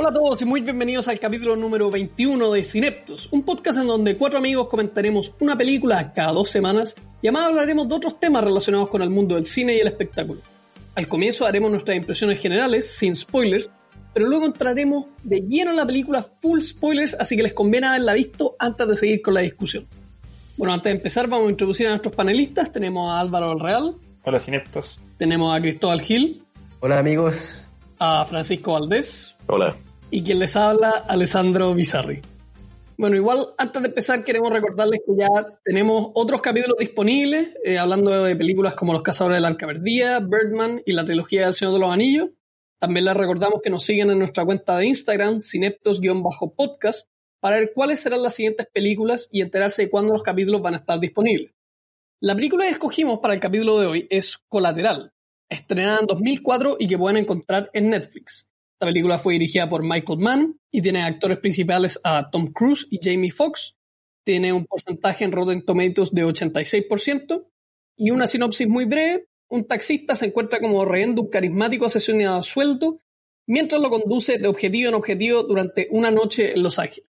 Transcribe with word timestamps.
Hola 0.00 0.10
a 0.10 0.12
todos 0.12 0.40
y 0.42 0.44
muy 0.44 0.60
bienvenidos 0.60 1.08
al 1.08 1.18
capítulo 1.18 1.56
número 1.56 1.90
21 1.90 2.52
de 2.52 2.62
Cineptos, 2.62 3.28
un 3.32 3.42
podcast 3.42 3.80
en 3.80 3.88
donde 3.88 4.16
cuatro 4.16 4.38
amigos 4.38 4.68
comentaremos 4.68 5.34
una 5.40 5.58
película 5.58 6.12
cada 6.12 6.30
dos 6.30 6.50
semanas 6.50 6.94
y 7.20 7.26
además 7.26 7.46
hablaremos 7.46 7.88
de 7.88 7.96
otros 7.96 8.20
temas 8.20 8.44
relacionados 8.44 8.90
con 8.90 9.02
el 9.02 9.10
mundo 9.10 9.34
del 9.34 9.44
cine 9.44 9.74
y 9.74 9.80
el 9.80 9.88
espectáculo. 9.88 10.40
Al 10.94 11.08
comienzo 11.08 11.46
haremos 11.46 11.72
nuestras 11.72 11.96
impresiones 11.96 12.40
generales, 12.40 12.88
sin 12.88 13.16
spoilers, 13.16 13.72
pero 14.14 14.28
luego 14.28 14.46
entraremos 14.46 15.06
de 15.24 15.40
lleno 15.40 15.72
en 15.72 15.78
la 15.78 15.84
película 15.84 16.22
full 16.22 16.60
spoilers, 16.60 17.16
así 17.18 17.34
que 17.34 17.42
les 17.42 17.52
conviene 17.52 17.88
haberla 17.88 18.14
visto 18.14 18.54
antes 18.60 18.86
de 18.86 18.94
seguir 18.94 19.20
con 19.20 19.34
la 19.34 19.40
discusión. 19.40 19.88
Bueno, 20.56 20.74
antes 20.74 20.92
de 20.92 20.96
empezar 20.96 21.26
vamos 21.26 21.48
a 21.48 21.50
introducir 21.50 21.88
a 21.88 21.90
nuestros 21.90 22.14
panelistas. 22.14 22.70
Tenemos 22.70 23.10
a 23.10 23.18
Álvaro 23.18 23.48
del 23.48 23.58
Real. 23.58 23.96
Hola, 24.22 24.38
Cineptos. 24.38 25.00
Tenemos 25.16 25.58
a 25.58 25.60
Cristóbal 25.60 26.00
Gil. 26.02 26.44
Hola, 26.78 27.00
amigos. 27.00 27.68
A 27.98 28.24
Francisco 28.26 28.74
Valdés. 28.74 29.34
Hola 29.48 29.74
y 30.10 30.22
quien 30.22 30.38
les 30.38 30.56
habla, 30.56 31.04
Alessandro 31.08 31.74
Bizarri. 31.74 32.20
Bueno, 32.96 33.14
igual 33.14 33.46
antes 33.58 33.80
de 33.80 33.88
empezar 33.88 34.24
queremos 34.24 34.52
recordarles 34.52 35.02
que 35.06 35.12
ya 35.16 35.28
tenemos 35.62 36.10
otros 36.14 36.42
capítulos 36.42 36.78
disponibles, 36.78 37.50
eh, 37.64 37.78
hablando 37.78 38.24
de 38.24 38.34
películas 38.34 38.74
como 38.74 38.92
Los 38.92 39.04
Cazadores 39.04 39.36
de 39.36 39.42
la 39.42 39.48
Arca 39.48 39.68
Birdman 39.68 40.82
y 40.84 40.92
la 40.92 41.04
trilogía 41.04 41.44
del 41.44 41.54
Señor 41.54 41.74
de 41.74 41.80
los 41.80 41.92
Anillos. 41.92 42.30
También 42.80 43.04
les 43.04 43.16
recordamos 43.16 43.60
que 43.62 43.70
nos 43.70 43.84
siguen 43.84 44.10
en 44.10 44.18
nuestra 44.18 44.44
cuenta 44.44 44.76
de 44.78 44.86
Instagram, 44.86 45.40
cineptos-podcast, 45.40 47.08
para 47.38 47.58
ver 47.58 47.72
cuáles 47.72 48.00
serán 48.00 48.22
las 48.22 48.34
siguientes 48.34 48.66
películas 48.72 49.28
y 49.30 49.42
enterarse 49.42 49.82
de 49.82 49.90
cuándo 49.90 50.12
los 50.12 50.24
capítulos 50.24 50.60
van 50.60 50.74
a 50.74 50.78
estar 50.78 50.98
disponibles. 50.98 51.52
La 52.20 52.34
película 52.34 52.64
que 52.64 52.70
escogimos 52.70 53.20
para 53.20 53.34
el 53.34 53.38
capítulo 53.38 53.78
de 53.78 53.86
hoy 53.86 54.06
es 54.10 54.38
Colateral, 54.38 55.12
estrenada 55.48 56.00
en 56.00 56.06
2004 56.06 56.78
y 56.80 56.88
que 56.88 56.98
pueden 56.98 57.18
encontrar 57.18 57.70
en 57.72 57.90
Netflix. 57.90 58.47
La 58.80 58.86
película 58.86 59.18
fue 59.18 59.32
dirigida 59.34 59.68
por 59.68 59.82
Michael 59.82 60.20
Mann 60.20 60.60
y 60.70 60.80
tiene 60.80 61.02
actores 61.02 61.38
principales 61.38 62.00
a 62.04 62.30
Tom 62.30 62.52
Cruise 62.52 62.86
y 62.90 63.00
Jamie 63.02 63.30
Foxx. 63.30 63.76
Tiene 64.24 64.52
un 64.52 64.66
porcentaje 64.66 65.24
en 65.24 65.32
Rotten 65.32 65.64
Tomatoes 65.64 66.12
de 66.12 66.24
86% 66.24 67.46
y 67.96 68.10
una 68.10 68.26
sinopsis 68.26 68.68
muy 68.68 68.84
breve. 68.84 69.26
Un 69.50 69.66
taxista 69.66 70.14
se 70.14 70.26
encuentra 70.26 70.60
como 70.60 70.84
rehén 70.84 71.18
un 71.18 71.28
carismático 71.28 71.86
asesino 71.86 72.36
a 72.36 72.42
sueldo 72.42 73.00
mientras 73.48 73.80
lo 73.80 73.90
conduce 73.90 74.38
de 74.38 74.46
objetivo 74.46 74.90
en 74.90 74.94
objetivo 74.94 75.42
durante 75.42 75.88
una 75.90 76.10
noche 76.10 76.52
en 76.52 76.62
Los 76.62 76.78
Ángeles. 76.78 77.08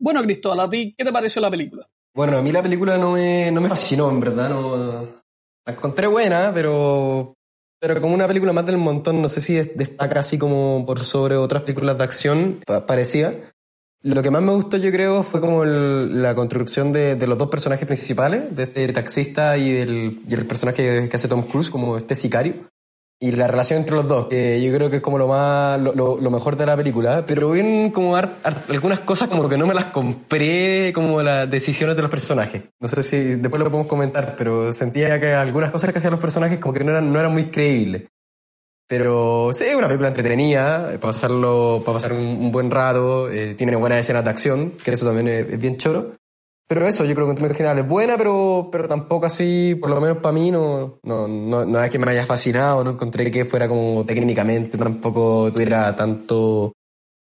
Bueno, 0.00 0.22
Cristóbal, 0.22 0.60
¿a 0.60 0.68
ti 0.68 0.94
qué 0.96 1.04
te 1.04 1.12
pareció 1.12 1.40
la 1.40 1.50
película? 1.50 1.88
Bueno, 2.14 2.38
a 2.38 2.42
mí 2.42 2.50
la 2.50 2.62
película 2.62 2.98
no 2.98 3.12
me, 3.12 3.50
no 3.50 3.60
me 3.60 3.68
fascinó, 3.68 4.10
en 4.10 4.20
verdad. 4.20 4.48
No, 4.48 5.02
la 5.66 5.72
encontré 5.72 6.06
buena, 6.06 6.52
pero 6.52 7.34
pero 7.86 8.00
como 8.00 8.14
una 8.14 8.26
película 8.26 8.54
más 8.54 8.64
del 8.64 8.78
montón, 8.78 9.20
no 9.20 9.28
sé 9.28 9.42
si 9.42 9.54
destaca 9.56 10.20
así 10.20 10.38
como 10.38 10.84
por 10.86 11.04
sobre 11.04 11.36
otras 11.36 11.64
películas 11.64 11.98
de 11.98 12.04
acción 12.04 12.60
parecía. 12.86 13.42
Lo 14.00 14.22
que 14.22 14.30
más 14.30 14.42
me 14.42 14.52
gustó, 14.52 14.78
yo 14.78 14.90
creo, 14.90 15.22
fue 15.22 15.38
como 15.42 15.66
la 15.66 16.34
construcción 16.34 16.94
de, 16.94 17.14
los 17.26 17.36
dos 17.36 17.50
personajes 17.50 17.86
principales, 17.86 18.56
de 18.56 18.62
este 18.62 18.90
taxista 18.90 19.58
y 19.58 19.76
el, 19.76 20.22
y 20.26 20.32
el 20.32 20.46
personaje 20.46 21.08
que 21.10 21.14
hace 21.16 21.28
Tom 21.28 21.42
Cruise, 21.42 21.70
como 21.70 21.98
este 21.98 22.14
sicario 22.14 22.54
y 23.20 23.32
la 23.32 23.46
relación 23.46 23.80
entre 23.80 23.96
los 23.96 24.08
dos, 24.08 24.26
que 24.26 24.62
yo 24.62 24.74
creo 24.74 24.90
que 24.90 24.96
es 24.96 25.02
como 25.02 25.18
lo 25.18 25.28
más 25.28 25.80
lo, 25.80 25.94
lo, 25.94 26.30
mejor 26.30 26.56
de 26.56 26.66
la 26.66 26.76
película, 26.76 27.24
pero 27.26 27.52
bien 27.52 27.90
como 27.90 28.16
algunas 28.16 29.00
cosas 29.00 29.28
como 29.28 29.48
que 29.48 29.56
no 29.56 29.66
me 29.66 29.74
las 29.74 29.86
compré 29.86 30.92
como 30.92 31.22
las 31.22 31.50
decisiones 31.50 31.96
de 31.96 32.02
los 32.02 32.10
personajes. 32.10 32.62
No 32.80 32.88
sé 32.88 33.02
si 33.02 33.36
después 33.36 33.58
lo 33.58 33.70
podemos 33.70 33.86
comentar, 33.86 34.34
pero 34.36 34.72
sentía 34.72 35.18
que 35.20 35.32
algunas 35.32 35.70
cosas 35.70 35.92
que 35.92 35.98
hacían 35.98 36.12
los 36.12 36.20
personajes 36.20 36.58
como 36.58 36.74
que 36.74 36.84
no 36.84 36.90
eran, 36.90 37.12
no 37.12 37.18
eran 37.18 37.32
muy 37.32 37.46
creíbles. 37.46 38.04
Pero 38.86 39.50
sí, 39.52 39.64
una 39.74 39.86
película 39.86 40.08
entretenida, 40.08 40.84
para 40.84 41.00
pasarlo, 41.00 41.82
para 41.84 41.96
pasar 41.96 42.12
un, 42.12 42.52
buen 42.52 42.70
rato, 42.70 43.30
eh, 43.30 43.54
tiene 43.54 43.76
buenas 43.76 44.00
escenas 44.00 44.24
de 44.24 44.30
acción, 44.30 44.72
que 44.84 44.90
eso 44.90 45.06
también 45.06 45.28
es 45.28 45.60
bien 45.60 45.78
choro. 45.78 46.16
Pero 46.66 46.88
eso, 46.88 47.04
yo 47.04 47.14
creo 47.14 47.26
que 47.26 47.32
en 47.32 47.36
términos 47.36 47.56
generales 47.58 47.84
es 47.84 47.90
buena, 47.90 48.16
pero, 48.16 48.68
pero 48.72 48.88
tampoco 48.88 49.26
así, 49.26 49.74
por 49.74 49.90
lo 49.90 50.00
menos 50.00 50.18
para 50.18 50.32
mí, 50.32 50.50
no, 50.50 50.98
no, 51.02 51.28
no, 51.28 51.82
es 51.82 51.90
que 51.90 51.98
me 51.98 52.10
haya 52.10 52.24
fascinado, 52.24 52.82
no 52.82 52.92
encontré 52.92 53.30
que 53.30 53.44
fuera 53.44 53.68
como 53.68 54.04
técnicamente, 54.06 54.78
tampoco 54.78 55.52
tuviera 55.52 55.94
tanto, 55.94 56.72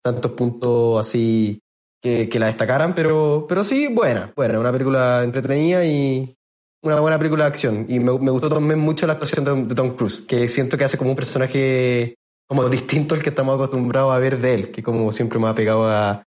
tantos 0.02 0.32
puntos 0.32 1.00
así 1.00 1.60
que, 2.02 2.28
que 2.28 2.38
la 2.40 2.46
destacaran, 2.46 2.96
pero, 2.96 3.46
pero 3.48 3.62
sí, 3.62 3.86
buena, 3.86 4.32
buena, 4.34 4.58
una 4.58 4.72
película 4.72 5.22
entretenida 5.22 5.84
y 5.84 6.34
una 6.82 6.98
buena 6.98 7.18
película 7.18 7.44
de 7.44 7.48
acción. 7.48 7.86
Y 7.88 8.00
me, 8.00 8.18
me 8.18 8.32
gustó 8.32 8.48
también 8.48 8.80
mucho 8.80 9.06
la 9.06 9.14
actuación 9.14 9.44
de, 9.44 9.68
de, 9.68 9.74
Tom 9.74 9.94
Cruise, 9.94 10.20
que 10.22 10.48
siento 10.48 10.76
que 10.76 10.84
hace 10.84 10.98
como 10.98 11.10
un 11.10 11.16
personaje 11.16 12.16
como 12.48 12.68
distinto 12.68 13.14
al 13.14 13.22
que 13.22 13.28
estamos 13.28 13.54
acostumbrados 13.54 14.12
a 14.12 14.18
ver 14.18 14.40
de 14.40 14.54
él, 14.54 14.70
que 14.72 14.82
como 14.82 15.12
siempre 15.12 15.38
me 15.38 15.48
ha 15.48 15.54
pegado 15.54 15.88
a, 15.88 16.24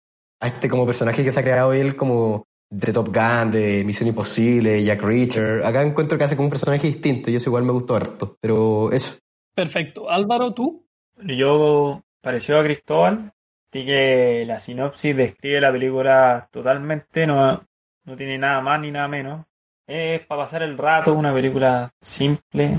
a 0.41 0.47
este 0.47 0.70
como 0.70 0.87
personaje 0.87 1.22
que 1.22 1.32
se 1.32 1.41
ha 1.41 1.44
creado 1.44 1.75
él 1.75 1.97
como 1.97 2.47
de 2.74 2.92
Top 2.92 3.14
Gun, 3.14 3.50
de 3.50 3.84
Misión 3.84 4.08
Imposible, 4.08 4.82
Jack 4.82 5.02
Reacher. 5.02 5.64
Acá 5.64 5.82
encuentro 5.82 6.18
que 6.18 6.24
hace 6.24 6.36
como 6.36 6.46
un 6.46 6.50
personaje 6.50 6.86
distinto 6.86 7.30
y 7.30 7.36
eso 7.36 7.50
igual 7.50 7.64
me 7.64 7.72
gustó 7.72 7.94
harto. 7.94 8.36
Pero 8.40 8.90
eso. 8.92 9.18
Perfecto. 9.54 10.10
Álvaro, 10.10 10.52
¿tú? 10.52 10.84
Yo, 11.22 12.02
pareció 12.20 12.58
a 12.58 12.64
Cristóbal, 12.64 13.32
vi 13.72 13.86
que 13.86 14.44
la 14.46 14.58
sinopsis 14.58 15.16
describe 15.16 15.60
la 15.60 15.70
película 15.70 16.48
totalmente, 16.50 17.26
no, 17.26 17.64
no 18.04 18.16
tiene 18.16 18.38
nada 18.38 18.60
más 18.60 18.80
ni 18.80 18.90
nada 18.90 19.06
menos. 19.06 19.46
Es 19.86 20.26
para 20.26 20.42
pasar 20.42 20.62
el 20.62 20.76
rato, 20.76 21.14
una 21.14 21.32
película 21.32 21.92
simple, 22.00 22.78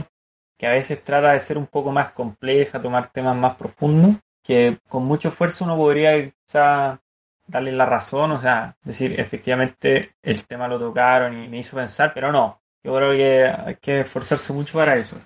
que 0.57 0.67
a 0.67 0.72
veces 0.72 1.03
trata 1.03 1.31
de 1.31 1.39
ser 1.39 1.57
un 1.57 1.67
poco 1.67 1.91
más 1.91 2.11
compleja, 2.11 2.81
tomar 2.81 3.11
temas 3.11 3.38
más 3.38 3.55
profundos, 3.55 4.16
que 4.44 4.79
con 4.89 5.05
mucho 5.05 5.29
esfuerzo 5.29 5.63
uno 5.63 5.78
podría 5.78 6.29
quizá 6.29 7.00
darle 7.47 7.72
la 7.72 7.85
razón, 7.85 8.31
o 8.31 8.39
sea, 8.39 8.75
decir, 8.83 9.19
efectivamente 9.19 10.16
el 10.22 10.45
tema 10.45 10.67
lo 10.67 10.79
tocaron 10.79 11.38
y 11.44 11.47
me 11.47 11.59
hizo 11.59 11.75
pensar, 11.75 12.11
pero 12.13 12.31
no. 12.31 12.61
Yo 12.83 12.95
creo 12.95 13.11
que 13.11 13.45
hay 13.45 13.75
que 13.78 14.01
esforzarse 14.01 14.53
mucho 14.53 14.78
para 14.78 14.95
eso. 14.95 15.17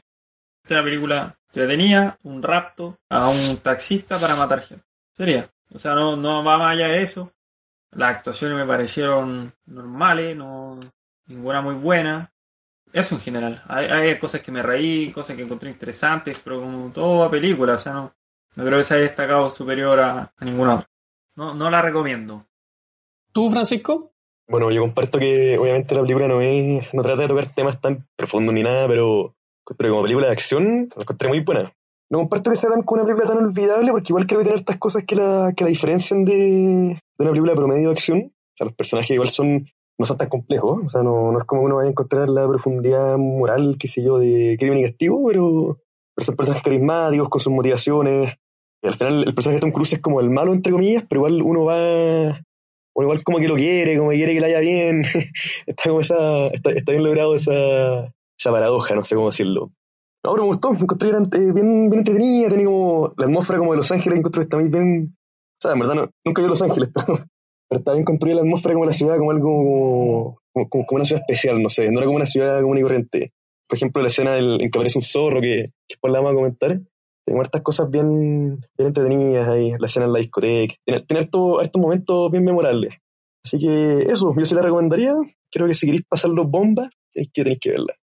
Esta 0.64 0.76
la 0.76 0.84
película 0.84 1.36
que 1.52 1.66
tenía 1.68 2.18
un 2.24 2.44
rapto 2.44 2.98
a 3.10 3.30
un 3.30 3.58
taxista 3.58 4.18
para 4.18 4.36
matar 4.36 4.62
gente. 4.62 4.86
Sería. 5.14 5.50
O 5.74 5.80
sea, 5.80 5.94
no, 5.94 6.16
no 6.16 6.44
va 6.44 6.58
más 6.58 6.74
allá 6.74 6.88
de 6.88 7.04
eso. 7.04 7.32
Las 7.92 8.18
actuaciones 8.18 8.58
me 8.58 8.66
parecieron 8.66 9.54
normales, 9.66 10.36
no 10.36 10.80
ninguna 11.26 11.62
muy 11.62 11.76
buena. 11.76 12.32
Eso 12.92 13.16
en 13.16 13.22
general. 13.22 13.64
Hay, 13.68 13.86
hay 13.86 14.20
cosas 14.20 14.42
que 14.42 14.52
me 14.52 14.64
reí, 14.64 15.12
cosas 15.12 15.36
que 15.36 15.44
encontré 15.44 15.70
interesantes, 15.70 16.40
pero 16.44 16.60
como 16.60 16.92
toda 16.92 17.30
película, 17.30 17.74
o 17.74 17.80
sea, 17.80 17.94
no, 17.94 18.14
no 18.56 18.66
creo 18.66 18.78
que 18.78 18.84
se 18.84 18.96
haya 18.96 19.04
destacado 19.04 19.50
superior 19.50 20.00
a, 20.00 20.34
a 20.36 20.46
ninguna 20.46 20.76
otra. 20.76 20.89
No, 21.40 21.54
no 21.54 21.70
la 21.70 21.82
recomiendo. 21.82 22.46
¿Tú, 23.32 23.48
Francisco? 23.48 24.12
Bueno, 24.50 24.72
yo 24.72 24.82
comparto 24.82 25.20
que 25.20 25.58
obviamente 25.58 25.96
la 25.96 26.02
película 26.02 26.28
no 26.28 26.42
es, 26.42 26.94
no 26.94 27.02
trata 27.02 27.22
de 27.22 27.28
tocar 27.30 27.56
temas 27.56 27.80
tan 27.80 28.06
profundos 28.18 28.54
ni 28.54 28.62
nada, 28.62 28.90
pero, 28.90 29.36
pero 29.78 29.92
como 29.92 30.02
película 30.02 30.28
de 30.28 30.34
acción 30.34 30.90
la 30.94 31.04
encontré 31.04 31.30
muy 31.30 31.40
buena. 31.40 31.72
No 32.10 32.18
comparto 32.18 32.50
que 32.52 32.58
sea 32.58 32.70
tan, 32.70 32.84
una 32.86 33.06
película 33.06 33.26
tan 33.26 33.38
olvidable, 33.38 33.90
porque 33.92 34.12
igual 34.12 34.28
creo 34.28 34.40
que 34.40 34.48
tiene 34.48 34.60
estas 34.60 34.80
cosas 34.80 35.06
que 35.08 35.16
la, 35.16 35.54
que 35.56 35.64
la 35.64 35.70
diferencian 35.70 36.26
de, 36.26 37.00
de 37.18 37.24
una 37.24 37.30
película 37.30 37.56
promedio 37.56 37.88
de 37.88 37.94
acción. 37.94 38.20
O 38.20 38.56
sea, 38.58 38.66
los 38.66 38.76
personajes 38.76 39.12
igual 39.12 39.30
son, 39.30 39.66
no 39.98 40.06
son 40.06 40.18
tan 40.18 40.28
complejos, 40.28 40.82
o 40.88 40.90
sea, 40.90 41.04
no, 41.04 41.32
no 41.32 41.40
es 41.40 41.46
como 41.46 41.62
uno 41.62 41.78
vaya 41.78 41.88
a 41.88 41.92
encontrar 41.92 42.28
la 42.28 42.46
profundidad 42.50 43.18
moral, 43.18 43.78
qué 43.80 43.88
sé 43.88 44.04
yo, 44.04 44.18
de 44.18 44.58
crimen 44.60 44.80
y 44.80 44.84
castigo, 44.84 45.24
pero, 45.26 45.78
pero 46.14 46.26
son 46.26 46.36
personajes 46.36 46.66
carismáticos, 46.66 47.30
con 47.30 47.40
sus 47.40 47.54
motivaciones, 47.54 48.36
al 48.84 48.96
final 48.96 49.24
el 49.28 49.34
personaje 49.34 49.58
de 49.58 49.62
Tom 49.62 49.72
Cruise 49.72 49.94
es 49.94 50.00
como 50.00 50.22
el 50.22 50.30
malo, 50.30 50.54
entre 50.54 50.72
comillas, 50.72 51.04
pero 51.08 51.20
igual 51.20 51.42
uno 51.42 51.66
va. 51.66 52.42
O 52.96 53.04
igual 53.04 53.24
como 53.24 53.40
que 53.40 53.48
lo 53.48 53.56
quiere, 53.56 53.98
como 53.98 54.10
que 54.10 54.18
quiere 54.18 54.34
que 54.34 54.42
le 54.42 54.48
haya 54.48 54.60
bien. 54.60 55.04
está 55.66 55.84
como 55.90 56.02
esa. 56.02 56.48
Está, 56.48 56.72
bien 56.72 57.04
logrado 57.04 57.36
esa, 57.36 58.14
esa 58.38 58.52
paradoja, 58.52 58.96
no 58.96 59.06
sé 59.06 59.16
cómo 59.16 59.28
decirlo. 59.28 59.72
No, 60.24 60.32
pero 60.34 60.44
me 60.44 60.48
gustó, 60.48 60.72
me 60.72 60.80
encontré 60.80 61.10
eh, 61.10 61.54
bien, 61.54 61.90
bien 61.90 61.94
entretenida, 61.94 62.50
tenía 62.50 62.66
como 62.66 63.14
la 63.18 63.26
atmósfera 63.26 63.60
como 63.60 63.72
de 63.72 63.78
Los 63.78 63.92
Ángeles, 63.92 64.20
encontré 64.20 64.44
está 64.44 64.58
bien. 64.58 65.16
O 65.16 65.62
sea, 65.62 65.74
en 65.74 65.80
verdad 65.80 66.10
nunca 66.26 66.42
vi 66.42 66.48
Los 66.48 66.62
Ángeles, 66.62 66.90
pero 66.96 67.80
está 67.80 67.94
bien 67.94 68.04
construida 68.04 68.36
la 68.36 68.42
atmósfera 68.42 68.74
como 68.74 68.86
la 68.86 68.94
ciudad, 68.94 69.18
como 69.18 69.32
algo 69.32 70.40
como, 70.54 70.70
como, 70.70 70.86
una 70.92 71.06
ciudad 71.06 71.22
especial, 71.22 71.62
no 71.62 71.70
sé, 71.70 71.90
no 71.90 72.00
era 72.00 72.06
como 72.06 72.18
una 72.18 72.26
ciudad 72.26 72.62
común 72.62 72.78
y 72.80 72.82
corriente. 72.82 73.32
Por 73.68 73.78
ejemplo, 73.78 74.02
la 74.02 74.08
escena 74.08 74.38
en 74.38 74.58
que 74.58 74.78
aparece 74.78 74.98
un 74.98 75.04
zorro, 75.04 75.40
que 75.40 75.66
después 75.88 76.12
la 76.12 76.20
vamos 76.20 76.32
a 76.32 76.36
comentar, 76.36 76.82
tengo 77.30 77.44
estas 77.44 77.62
cosas 77.62 77.92
bien, 77.92 78.60
bien 78.76 78.88
entretenidas 78.88 79.48
ahí, 79.48 79.72
la 79.78 79.86
escena 79.86 80.08
en 80.08 80.14
la 80.14 80.20
discoteca, 80.20 80.74
tiene, 80.84 81.02
tiene 81.02 81.22
estos 81.22 81.80
momentos 81.80 82.32
bien 82.32 82.44
memorables. 82.44 82.96
Así 83.46 83.60
que 83.60 84.00
eso, 84.12 84.34
yo 84.36 84.46
se 84.46 84.56
la 84.56 84.64
recomendaría. 84.64 85.14
Creo 85.52 85.68
que 85.68 85.76
si 85.76 85.86
queréis 85.86 86.06
pasarlo 86.10 86.46
bomba, 86.46 86.90
tenéis 87.14 87.32
que, 87.32 87.44
tenéis 87.44 87.60
que 87.62 87.70
verla. 87.70 87.94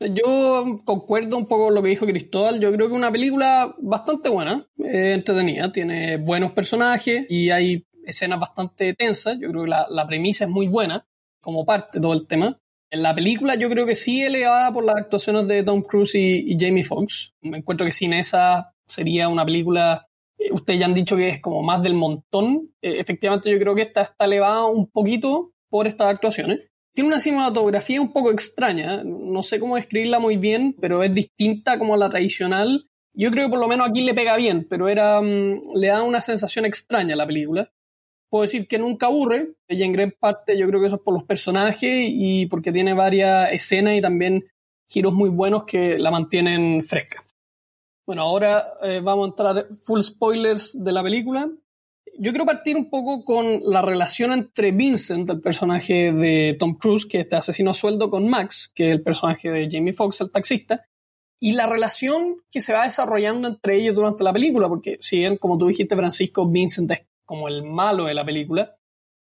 Yo 0.00 0.80
concuerdo 0.84 1.36
un 1.36 1.46
poco 1.46 1.66
con 1.66 1.74
lo 1.76 1.82
que 1.82 1.90
dijo 1.90 2.04
Cristóbal. 2.04 2.58
Yo 2.60 2.72
creo 2.72 2.88
que 2.88 2.94
es 2.94 2.98
una 2.98 3.12
película 3.12 3.74
bastante 3.78 4.28
buena, 4.28 4.66
entretenida, 4.76 5.70
tiene 5.70 6.16
buenos 6.16 6.50
personajes 6.50 7.26
y 7.28 7.50
hay 7.50 7.86
escenas 8.04 8.40
bastante 8.40 8.92
tensas. 8.94 9.38
Yo 9.40 9.50
creo 9.50 9.64
que 9.64 9.70
la, 9.70 9.86
la 9.88 10.04
premisa 10.04 10.46
es 10.46 10.50
muy 10.50 10.66
buena 10.66 11.06
como 11.40 11.64
parte 11.64 11.98
de 11.98 12.02
todo 12.02 12.12
el 12.12 12.26
tema. 12.26 12.60
En 12.94 13.02
la 13.02 13.12
película 13.12 13.56
yo 13.56 13.68
creo 13.68 13.86
que 13.86 13.96
sí 13.96 14.22
elevada 14.22 14.72
por 14.72 14.84
las 14.84 14.94
actuaciones 14.94 15.48
de 15.48 15.64
Tom 15.64 15.82
Cruise 15.82 16.14
y, 16.14 16.56
Jamie 16.56 16.84
Foxx. 16.84 17.34
Me 17.40 17.58
encuentro 17.58 17.84
que 17.84 17.90
sin 17.90 18.12
esa 18.12 18.72
sería 18.86 19.28
una 19.28 19.44
película 19.44 20.06
eh, 20.38 20.52
ustedes 20.52 20.78
ya 20.78 20.86
han 20.86 20.94
dicho 20.94 21.16
que 21.16 21.28
es 21.28 21.40
como 21.40 21.60
más 21.64 21.82
del 21.82 21.94
montón. 21.94 22.70
Eh, 22.80 23.00
efectivamente, 23.00 23.50
yo 23.50 23.58
creo 23.58 23.74
que 23.74 23.82
esta 23.82 24.02
está 24.02 24.26
elevada 24.26 24.66
un 24.66 24.88
poquito 24.88 25.54
por 25.68 25.88
estas 25.88 26.06
actuaciones. 26.06 26.70
Tiene 26.94 27.08
una 27.08 27.18
cinematografía 27.18 28.00
un 28.00 28.12
poco 28.12 28.30
extraña, 28.30 29.02
no 29.02 29.42
sé 29.42 29.58
cómo 29.58 29.74
describirla 29.74 30.20
muy 30.20 30.36
bien, 30.36 30.76
pero 30.80 31.02
es 31.02 31.12
distinta 31.12 31.80
como 31.80 31.94
a 31.94 31.96
la 31.96 32.10
tradicional. 32.10 32.86
Yo 33.12 33.32
creo 33.32 33.46
que 33.46 33.50
por 33.50 33.58
lo 33.58 33.66
menos 33.66 33.88
aquí 33.88 34.02
le 34.02 34.14
pega 34.14 34.36
bien, 34.36 34.68
pero 34.70 34.88
era, 34.88 35.20
mm, 35.20 35.74
le 35.74 35.88
da 35.88 36.04
una 36.04 36.20
sensación 36.20 36.64
extraña 36.64 37.14
a 37.14 37.16
la 37.16 37.26
película. 37.26 37.72
Puedo 38.34 38.42
decir 38.42 38.66
que 38.66 38.80
nunca 38.80 39.06
aburre, 39.06 39.52
y 39.68 39.84
en 39.84 39.92
gran 39.92 40.10
parte 40.10 40.58
yo 40.58 40.66
creo 40.66 40.80
que 40.80 40.88
eso 40.88 40.96
es 40.96 41.02
por 41.02 41.14
los 41.14 41.22
personajes 41.22 42.08
y 42.10 42.46
porque 42.46 42.72
tiene 42.72 42.92
varias 42.92 43.52
escenas 43.52 43.94
y 43.94 44.00
también 44.00 44.44
giros 44.88 45.12
muy 45.12 45.30
buenos 45.30 45.62
que 45.62 46.00
la 46.00 46.10
mantienen 46.10 46.82
fresca. 46.82 47.22
Bueno, 48.04 48.22
ahora 48.22 48.72
eh, 48.82 48.98
vamos 49.00 49.26
a 49.26 49.28
entrar 49.28 49.66
full 49.76 50.00
spoilers 50.00 50.76
de 50.82 50.90
la 50.90 51.04
película. 51.04 51.48
Yo 52.18 52.32
quiero 52.32 52.44
partir 52.44 52.76
un 52.76 52.90
poco 52.90 53.24
con 53.24 53.60
la 53.62 53.82
relación 53.82 54.32
entre 54.32 54.72
Vincent, 54.72 55.30
el 55.30 55.40
personaje 55.40 56.10
de 56.10 56.56
Tom 56.58 56.74
Cruise, 56.76 57.06
que 57.06 57.18
es 57.18 57.24
este 57.26 57.36
asesino 57.36 57.70
a 57.70 57.74
sueldo, 57.74 58.10
con 58.10 58.28
Max, 58.28 58.68
que 58.74 58.88
es 58.88 58.96
el 58.96 59.02
personaje 59.04 59.48
de 59.48 59.68
Jamie 59.70 59.92
Foxx, 59.92 60.22
el 60.22 60.32
taxista, 60.32 60.84
y 61.40 61.52
la 61.52 61.68
relación 61.68 62.38
que 62.50 62.60
se 62.60 62.72
va 62.72 62.82
desarrollando 62.82 63.46
entre 63.46 63.76
ellos 63.76 63.94
durante 63.94 64.24
la 64.24 64.32
película, 64.32 64.68
porque 64.68 64.98
si 65.00 65.18
bien, 65.18 65.36
como 65.36 65.56
tú 65.56 65.68
dijiste, 65.68 65.94
Francisco, 65.94 66.48
Vincent 66.48 66.90
es 66.90 67.06
como 67.24 67.48
el 67.48 67.62
malo 67.64 68.04
de 68.04 68.14
la 68.14 68.24
película, 68.24 68.76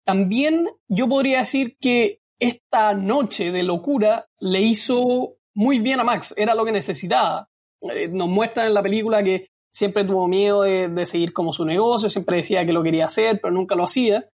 también 0.04 0.68
yo 0.88 1.08
podría 1.08 1.38
decir 1.38 1.76
que 1.80 2.20
esta 2.38 2.94
noche 2.94 3.50
de 3.50 3.62
locura 3.62 4.26
le 4.38 4.60
hizo 4.62 5.34
muy 5.54 5.80
bien 5.80 6.00
a 6.00 6.04
Max, 6.04 6.32
era 6.36 6.54
lo 6.54 6.64
que 6.64 6.72
necesitaba. 6.72 7.48
Eh, 7.82 8.08
nos 8.08 8.28
muestran 8.28 8.68
en 8.68 8.74
la 8.74 8.82
película 8.82 9.22
que 9.22 9.50
siempre 9.70 10.04
tuvo 10.04 10.26
miedo 10.28 10.62
de, 10.62 11.06
seguir 11.06 11.32
como 11.32 11.52
su 11.52 11.64
negocio, 11.64 12.08
siempre 12.08 12.38
decía 12.38 12.64
que 12.64 12.72
lo 12.72 12.82
quería 12.82 13.06
hacer, 13.06 13.40
pero 13.40 13.52
nunca 13.52 13.74
lo 13.74 13.84
hacía. 13.84 14.28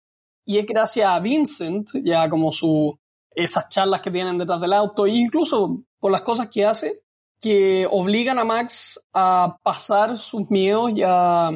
Y 0.46 0.58
es 0.58 0.66
gracias 0.66 1.08
a 1.08 1.20
Vincent, 1.20 1.90
ya 2.04 2.30
como 2.30 2.52
su, 2.52 2.98
esas 3.32 3.70
charlas 3.70 4.02
que 4.02 4.12
tienen 4.12 4.38
detrás 4.38 4.60
del 4.60 4.74
auto, 4.74 5.06
e 5.06 5.12
incluso 5.12 5.84
con 6.00 6.12
las 6.12 6.22
cosas 6.22 6.50
que 6.50 6.66
hace, 6.66 7.02
que 7.40 7.88
obligan 7.90 8.40
a 8.40 8.44
Max 8.44 9.00
a 9.14 9.58
pasar 9.64 10.18
sus 10.18 10.50
miedos 10.50 10.92
y 10.96 11.04
a, 11.04 11.52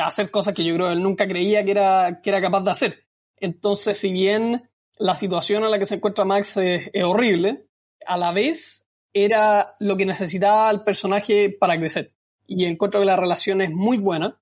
hacer 0.00 0.30
cosas 0.30 0.54
que 0.54 0.64
yo 0.64 0.74
creo 0.74 0.90
él 0.90 1.02
nunca 1.02 1.26
creía 1.26 1.64
que 1.64 1.70
era, 1.70 2.20
que 2.22 2.30
era 2.30 2.40
capaz 2.40 2.62
de 2.62 2.70
hacer. 2.70 3.04
Entonces, 3.36 3.98
si 3.98 4.12
bien 4.12 4.68
la 4.98 5.14
situación 5.14 5.64
en 5.64 5.70
la 5.70 5.78
que 5.78 5.86
se 5.86 5.96
encuentra 5.96 6.24
Max 6.24 6.56
es 6.56 7.04
horrible, 7.04 7.66
a 8.06 8.16
la 8.16 8.32
vez 8.32 8.86
era 9.12 9.76
lo 9.80 9.96
que 9.96 10.06
necesitaba 10.06 10.70
el 10.70 10.82
personaje 10.82 11.50
para 11.50 11.78
crecer. 11.78 12.12
Y 12.46 12.64
encuentro 12.64 13.00
que 13.00 13.06
la 13.06 13.16
relación 13.16 13.60
es 13.60 13.70
muy 13.70 13.98
buena. 13.98 14.40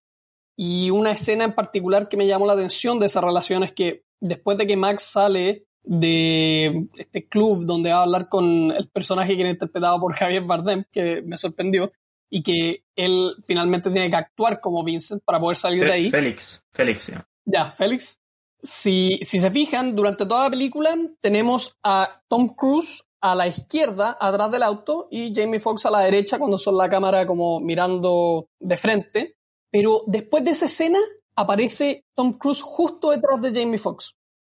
Y 0.56 0.90
una 0.90 1.10
escena 1.10 1.44
en 1.44 1.54
particular 1.54 2.08
que 2.08 2.16
me 2.16 2.26
llamó 2.26 2.46
la 2.46 2.54
atención 2.54 2.98
de 2.98 3.06
esa 3.06 3.20
relación 3.20 3.62
es 3.62 3.72
que 3.72 4.04
después 4.20 4.56
de 4.56 4.66
que 4.66 4.76
Max 4.76 5.02
sale 5.02 5.66
de 5.82 6.88
este 6.96 7.28
club 7.28 7.64
donde 7.64 7.90
va 7.90 7.98
a 7.98 8.02
hablar 8.02 8.28
con 8.28 8.72
el 8.72 8.88
personaje 8.88 9.34
que 9.34 9.42
era 9.42 9.50
interpretado 9.50 10.00
por 10.00 10.14
Javier 10.14 10.42
Bardem, 10.42 10.84
que 10.90 11.22
me 11.22 11.36
sorprendió, 11.36 11.92
y 12.30 12.42
que 12.42 12.84
él 12.96 13.34
finalmente 13.46 13.90
tiene 13.90 14.10
que 14.10 14.16
actuar 14.16 14.60
como 14.60 14.84
Vincent 14.84 15.22
para 15.24 15.40
poder 15.40 15.56
salir 15.56 15.84
de 15.84 15.92
ahí. 15.92 16.10
Félix, 16.10 16.64
Félix, 16.72 17.12
Ya, 17.44 17.64
Félix. 17.66 18.20
Si, 18.58 19.18
si 19.22 19.38
se 19.38 19.50
fijan, 19.50 19.94
durante 19.94 20.26
toda 20.26 20.44
la 20.44 20.50
película 20.50 20.96
tenemos 21.20 21.76
a 21.84 22.22
Tom 22.28 22.54
Cruise 22.56 23.04
a 23.20 23.34
la 23.34 23.46
izquierda, 23.46 24.16
atrás 24.20 24.50
del 24.50 24.62
auto, 24.62 25.08
y 25.10 25.32
Jamie 25.34 25.60
Foxx 25.60 25.86
a 25.86 25.90
la 25.90 26.00
derecha, 26.00 26.38
cuando 26.38 26.58
son 26.58 26.76
la 26.76 26.88
cámara 26.88 27.26
como 27.26 27.60
mirando 27.60 28.48
de 28.60 28.76
frente. 28.76 29.36
Pero 29.70 30.02
después 30.06 30.44
de 30.44 30.52
esa 30.52 30.66
escena, 30.66 31.00
aparece 31.34 32.04
Tom 32.14 32.38
Cruise 32.38 32.62
justo 32.62 33.10
detrás 33.10 33.40
de 33.42 33.52
Jamie 33.52 33.78
Foxx, 33.78 34.14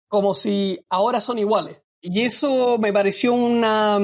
como 0.09 0.35
si 0.35 0.79
ahora 0.89 1.21
son 1.21 1.39
iguales. 1.39 1.79
Y 2.01 2.23
eso 2.23 2.79
me 2.79 2.93
pareció 2.93 3.35
una, 3.35 3.99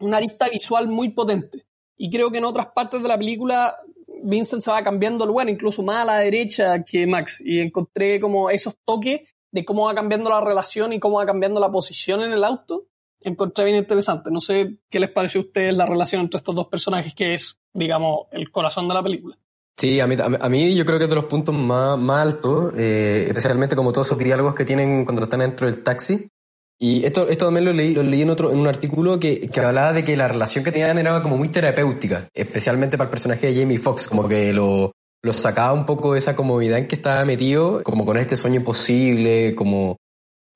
una 0.00 0.16
arista 0.16 0.48
visual 0.48 0.88
muy 0.88 1.10
potente. 1.10 1.67
Y 1.98 2.10
creo 2.10 2.30
que 2.30 2.38
en 2.38 2.44
otras 2.44 2.68
partes 2.74 3.02
de 3.02 3.08
la 3.08 3.18
película 3.18 3.74
Vincent 4.22 4.62
se 4.62 4.70
va 4.70 4.82
cambiando 4.82 5.24
el 5.24 5.28
lugar, 5.28 5.48
incluso 5.50 5.82
más 5.82 6.02
a 6.02 6.04
la 6.06 6.18
derecha 6.18 6.82
que 6.84 7.06
Max. 7.06 7.42
Y 7.44 7.60
encontré 7.60 8.18
como 8.18 8.48
esos 8.48 8.74
toques 8.86 9.20
de 9.50 9.64
cómo 9.64 9.84
va 9.84 9.94
cambiando 9.94 10.30
la 10.30 10.40
relación 10.40 10.92
y 10.92 11.00
cómo 11.00 11.18
va 11.18 11.26
cambiando 11.26 11.60
la 11.60 11.70
posición 11.70 12.22
en 12.22 12.32
el 12.32 12.44
auto 12.44 12.86
encontré 13.20 13.64
bien 13.64 13.76
interesante. 13.76 14.30
No 14.30 14.40
sé 14.40 14.78
qué 14.88 15.00
les 15.00 15.10
parece 15.10 15.38
a 15.38 15.42
ustedes 15.42 15.76
la 15.76 15.86
relación 15.86 16.22
entre 16.22 16.38
estos 16.38 16.54
dos 16.54 16.68
personajes, 16.68 17.14
que 17.14 17.34
es, 17.34 17.58
digamos, 17.72 18.26
el 18.32 18.50
corazón 18.50 18.88
de 18.88 18.94
la 18.94 19.02
película. 19.02 19.38
Sí, 19.76 20.00
a 20.00 20.06
mí, 20.06 20.16
a 20.18 20.48
mí 20.48 20.74
yo 20.74 20.84
creo 20.84 20.98
que 20.98 21.04
es 21.04 21.10
de 21.10 21.16
los 21.16 21.26
puntos 21.26 21.54
más, 21.54 21.96
más 21.98 22.22
altos, 22.22 22.74
eh, 22.76 23.26
especialmente 23.28 23.76
como 23.76 23.92
todos 23.92 24.08
esos 24.08 24.18
diálogos 24.18 24.54
que 24.54 24.64
tienen 24.64 25.04
cuando 25.04 25.22
están 25.22 25.40
dentro 25.40 25.70
del 25.70 25.84
taxi. 25.84 26.28
Y 26.80 27.04
esto, 27.04 27.28
esto 27.28 27.46
también 27.46 27.64
lo 27.64 27.72
leí, 27.72 27.92
lo 27.92 28.02
leí 28.02 28.22
en, 28.22 28.30
otro, 28.30 28.52
en 28.52 28.58
un 28.58 28.68
artículo 28.68 29.18
que, 29.18 29.48
que 29.48 29.60
hablaba 29.60 29.92
de 29.92 30.04
que 30.04 30.16
la 30.16 30.28
relación 30.28 30.64
que 30.64 30.70
tenían 30.70 30.96
era 30.98 31.20
como 31.22 31.36
muy 31.36 31.48
terapéutica, 31.48 32.28
especialmente 32.34 32.96
para 32.96 33.06
el 33.06 33.10
personaje 33.10 33.48
de 33.48 33.60
Jamie 33.60 33.78
Foxx, 33.78 34.06
como 34.06 34.28
que 34.28 34.52
lo, 34.52 34.92
lo 35.22 35.32
sacaba 35.32 35.72
un 35.72 35.86
poco 35.86 36.12
de 36.12 36.20
esa 36.20 36.36
comodidad 36.36 36.78
en 36.78 36.86
que 36.86 36.94
estaba 36.94 37.24
metido, 37.24 37.82
como 37.82 38.06
con 38.06 38.16
este 38.16 38.36
sueño 38.36 38.56
imposible, 38.56 39.54
como 39.56 39.96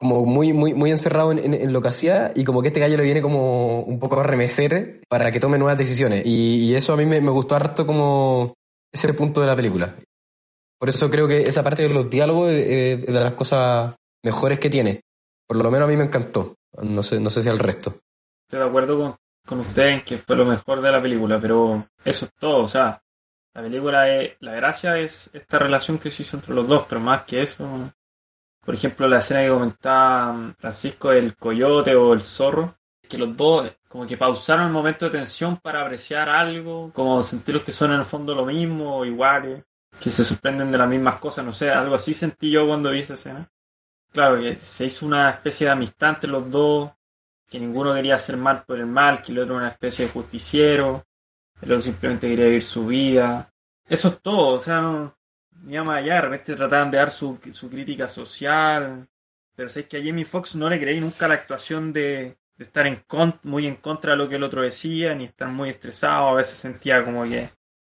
como 0.02 0.26
muy, 0.26 0.52
muy, 0.52 0.74
muy 0.74 0.90
encerrado 0.90 1.30
en, 1.30 1.72
lo 1.72 1.80
que 1.80 1.86
hacía 1.86 2.32
y 2.34 2.42
como 2.42 2.60
que 2.60 2.68
este 2.68 2.80
gallo 2.80 2.96
le 2.96 3.04
viene 3.04 3.22
como 3.22 3.82
un 3.82 4.00
poco 4.00 4.18
a 4.18 4.24
remecer 4.24 5.00
para 5.08 5.30
que 5.30 5.38
tome 5.38 5.58
nuevas 5.58 5.78
decisiones. 5.78 6.22
Y, 6.26 6.74
eso 6.74 6.92
a 6.92 6.96
mí 6.96 7.06
me, 7.06 7.20
gustó 7.20 7.54
harto 7.54 7.86
como 7.86 8.54
ese 8.92 9.14
punto 9.14 9.40
de 9.40 9.46
la 9.46 9.54
película. 9.54 9.94
Por 10.80 10.88
eso 10.88 11.08
creo 11.08 11.28
que 11.28 11.46
esa 11.46 11.62
parte 11.62 11.84
de 11.84 11.94
los 11.94 12.10
diálogos 12.10 12.50
es 12.50 13.06
de 13.06 13.12
las 13.12 13.34
cosas 13.34 13.94
mejores 14.24 14.58
que 14.58 14.70
tiene. 14.70 15.02
Por 15.52 15.62
lo 15.62 15.70
menos 15.70 15.86
a 15.86 15.90
mí 15.90 15.98
me 15.98 16.04
encantó. 16.04 16.56
No 16.82 17.02
sé, 17.02 17.20
no 17.20 17.28
sé 17.28 17.42
si 17.42 17.50
al 17.50 17.58
resto. 17.58 18.00
Estoy 18.46 18.60
de 18.60 18.64
acuerdo 18.64 18.98
con, 18.98 19.16
con 19.46 19.60
usted 19.60 19.88
en 19.88 20.02
que 20.02 20.16
fue 20.16 20.34
lo 20.34 20.46
mejor 20.46 20.80
de 20.80 20.90
la 20.90 21.02
película, 21.02 21.38
pero 21.38 21.86
eso 22.02 22.24
es 22.24 22.32
todo. 22.40 22.62
O 22.62 22.68
sea, 22.68 23.02
la 23.52 23.60
película 23.60 24.08
es, 24.08 24.34
la 24.40 24.52
gracia 24.52 24.96
es 24.96 25.28
esta 25.34 25.58
relación 25.58 25.98
que 25.98 26.10
se 26.10 26.22
hizo 26.22 26.38
entre 26.38 26.54
los 26.54 26.66
dos, 26.66 26.86
pero 26.88 27.02
más 27.02 27.24
que 27.24 27.42
eso, 27.42 27.68
por 28.64 28.74
ejemplo, 28.74 29.06
la 29.06 29.18
escena 29.18 29.42
que 29.42 29.50
comentaba 29.50 30.32
mm, 30.32 30.54
Francisco 30.54 31.10
del 31.10 31.36
coyote 31.36 31.94
o 31.94 32.14
el 32.14 32.22
zorro, 32.22 32.78
que 33.06 33.18
los 33.18 33.36
dos 33.36 33.70
como 33.88 34.06
que 34.06 34.16
pausaron 34.16 34.68
el 34.68 34.72
momento 34.72 35.04
de 35.04 35.18
tensión 35.18 35.58
para 35.58 35.82
apreciar 35.82 36.30
algo, 36.30 36.90
como 36.94 37.22
sentir 37.22 37.62
que 37.62 37.72
son 37.72 37.92
en 37.92 37.98
el 37.98 38.06
fondo 38.06 38.34
lo 38.34 38.46
mismo 38.46 39.04
iguales, 39.04 39.62
que 40.00 40.08
se 40.08 40.24
sorprenden 40.24 40.70
de 40.70 40.78
las 40.78 40.88
mismas 40.88 41.16
cosas, 41.16 41.44
no 41.44 41.52
sé, 41.52 41.68
algo 41.68 41.94
así 41.94 42.14
sentí 42.14 42.50
yo 42.50 42.66
cuando 42.66 42.90
vi 42.90 43.00
esa 43.00 43.12
escena. 43.12 43.52
Claro, 44.12 44.40
que 44.40 44.58
se 44.58 44.84
hizo 44.84 45.06
una 45.06 45.30
especie 45.30 45.66
de 45.66 45.72
amistad 45.72 46.10
entre 46.10 46.30
los 46.30 46.50
dos, 46.50 46.90
que 47.48 47.58
ninguno 47.58 47.94
quería 47.94 48.16
hacer 48.16 48.36
mal 48.36 48.62
por 48.64 48.78
el 48.78 48.86
mal, 48.86 49.22
que 49.22 49.32
el 49.32 49.38
otro 49.38 49.54
era 49.54 49.64
una 49.64 49.72
especie 49.72 50.04
de 50.04 50.12
justiciero, 50.12 51.06
el 51.62 51.72
otro 51.72 51.82
simplemente 51.82 52.28
quería 52.28 52.44
vivir 52.46 52.64
su 52.64 52.86
vida. 52.86 53.50
Eso 53.86 54.08
es 54.08 54.20
todo, 54.20 54.56
o 54.56 54.60
sea, 54.60 54.82
no, 54.82 55.16
ni 55.62 55.78
más 55.78 55.98
allá, 55.98 56.16
de 56.16 56.20
repente 56.20 56.54
trataban 56.54 56.90
de 56.90 56.98
dar 56.98 57.10
su, 57.10 57.38
su 57.52 57.70
crítica 57.70 58.06
social, 58.06 59.08
pero 59.56 59.70
sé 59.70 59.88
que 59.88 59.96
a 59.96 60.04
Jamie 60.04 60.26
Foxx 60.26 60.56
no 60.56 60.68
le 60.68 60.78
creí 60.80 61.00
nunca 61.00 61.26
la 61.26 61.34
actuación 61.34 61.92
de, 61.92 62.36
estar 62.58 62.86
en 62.86 63.02
muy 63.44 63.66
en 63.66 63.76
contra 63.76 64.12
de 64.12 64.18
lo 64.18 64.28
que 64.28 64.36
el 64.36 64.42
otro 64.42 64.62
decía, 64.62 65.14
ni 65.14 65.24
estar 65.24 65.48
muy 65.48 65.70
estresado, 65.70 66.28
a 66.28 66.34
veces 66.34 66.58
sentía 66.58 67.02
como 67.04 67.24
que 67.24 67.50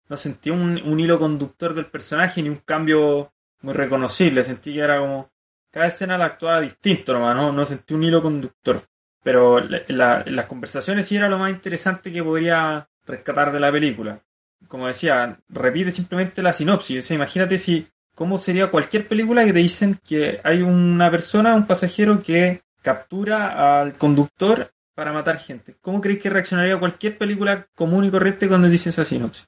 no 0.10 0.18
sentía 0.18 0.54
un, 0.54 0.82
un 0.82 1.00
hilo 1.00 1.20
conductor 1.20 1.76
del 1.76 1.92
personaje 1.92 2.42
ni 2.42 2.50
un 2.50 2.58
cambio 2.66 3.32
muy 3.62 3.74
reconocible, 3.74 4.44
sentí 4.44 4.74
que 4.74 4.80
era 4.80 5.00
como 5.00 5.30
cada 5.72 5.88
escena 5.88 6.18
la 6.18 6.26
actuaba 6.26 6.62
distinto 6.62 7.14
nomás, 7.14 7.36
no, 7.36 7.52
no 7.52 7.66
sentí 7.66 7.94
un 7.94 8.04
hilo 8.04 8.22
conductor. 8.22 8.84
Pero 9.24 9.60
la, 9.60 10.24
las 10.26 10.46
conversaciones 10.46 11.08
sí 11.08 11.18
era 11.18 11.28
lo 11.28 11.38
más 11.38 11.52
interesante 11.52 12.12
que 12.12 12.24
podría 12.24 12.88
rescatar 13.06 13.52
de 13.52 13.60
la 13.60 13.72
película 13.72 14.22
como 14.68 14.88
decía, 14.88 15.40
repite 15.50 15.92
simplemente 15.92 16.42
la 16.42 16.54
sinopsis. 16.54 17.00
O 17.00 17.08
sea, 17.08 17.16
imagínate 17.16 17.58
si, 17.58 17.88
cómo 18.16 18.38
sería 18.38 18.72
cualquier 18.72 19.08
película 19.08 19.46
que 19.46 19.54
te 19.54 19.60
dicen 19.60 20.00
que 20.04 20.40
hay 20.44 20.62
una 20.62 21.12
persona, 21.12 21.56
un 21.56 21.68
pasajero 21.68 22.20
que 22.20 22.62
captura 22.82 23.80
al 23.80 23.94
conductor 23.94 24.72
para 24.96 25.14
matar 25.14 25.38
gente. 25.38 25.76
¿Cómo 25.82 26.02
crees 26.02 26.20
que 26.20 26.30
reaccionaría 26.30 26.80
cualquier 26.80 27.18
película 27.18 27.68
común 27.76 28.06
y 28.06 28.12
corriente 28.12 28.48
cuando 28.48 28.68
dicen 28.68 28.90
esa 28.90 29.06
sinopsis? 29.06 29.48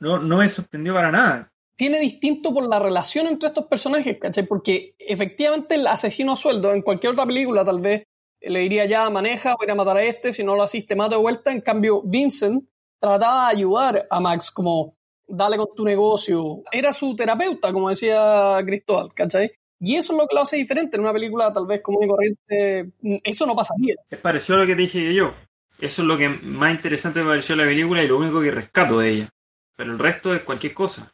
No, 0.00 0.18
no 0.18 0.38
me 0.38 0.48
sorprendió 0.48 0.94
para 0.94 1.12
nada. 1.12 1.51
Tiene 1.82 1.98
distinto 1.98 2.54
por 2.54 2.68
la 2.68 2.78
relación 2.78 3.26
entre 3.26 3.48
estos 3.48 3.66
personajes, 3.66 4.16
¿cachai? 4.16 4.46
Porque 4.46 4.94
efectivamente 4.96 5.74
el 5.74 5.84
asesino 5.88 6.30
a 6.30 6.36
sueldo 6.36 6.70
en 6.70 6.82
cualquier 6.82 7.14
otra 7.14 7.26
película 7.26 7.64
tal 7.64 7.80
vez 7.80 8.04
le 8.40 8.60
diría 8.60 8.86
ya 8.86 9.10
maneja, 9.10 9.56
voy 9.58 9.68
a 9.68 9.74
matar 9.74 9.96
a 9.96 10.04
este, 10.04 10.32
si 10.32 10.44
no 10.44 10.54
lo 10.54 10.62
asiste, 10.62 10.94
mato 10.94 11.16
de 11.16 11.20
vuelta. 11.20 11.50
En 11.50 11.60
cambio, 11.60 12.00
Vincent 12.04 12.68
trataba 13.00 13.48
de 13.48 13.56
ayudar 13.56 14.06
a 14.08 14.20
Max, 14.20 14.52
como 14.52 14.94
dale 15.26 15.56
con 15.56 15.74
tu 15.74 15.84
negocio. 15.84 16.62
Era 16.70 16.92
su 16.92 17.16
terapeuta, 17.16 17.72
como 17.72 17.88
decía 17.88 18.58
Cristóbal, 18.64 19.12
¿cachai? 19.12 19.50
Y 19.80 19.96
eso 19.96 20.12
es 20.12 20.20
lo 20.20 20.28
que 20.28 20.36
lo 20.36 20.42
hace 20.42 20.58
diferente 20.58 20.96
en 20.96 21.02
una 21.02 21.12
película 21.12 21.52
tal 21.52 21.66
vez 21.66 21.80
común 21.82 22.04
y 22.04 22.06
corriente. 22.06 22.92
Eso 23.24 23.44
no 23.44 23.56
pasa 23.56 23.74
bien. 23.76 23.96
Es 24.08 24.20
parecido 24.20 24.58
a 24.58 24.60
lo 24.60 24.66
que 24.68 24.76
te 24.76 24.82
dije 24.82 25.12
yo. 25.12 25.32
Eso 25.80 26.02
es 26.02 26.06
lo 26.06 26.16
que 26.16 26.28
más 26.28 26.76
interesante 26.76 27.24
me 27.24 27.30
pareció 27.30 27.56
la 27.56 27.64
película 27.64 28.04
y 28.04 28.06
lo 28.06 28.18
único 28.18 28.40
que 28.40 28.52
rescato 28.52 29.00
de 29.00 29.10
ella. 29.10 29.30
Pero 29.76 29.90
el 29.90 29.98
resto 29.98 30.32
es 30.32 30.42
cualquier 30.42 30.74
cosa. 30.74 31.12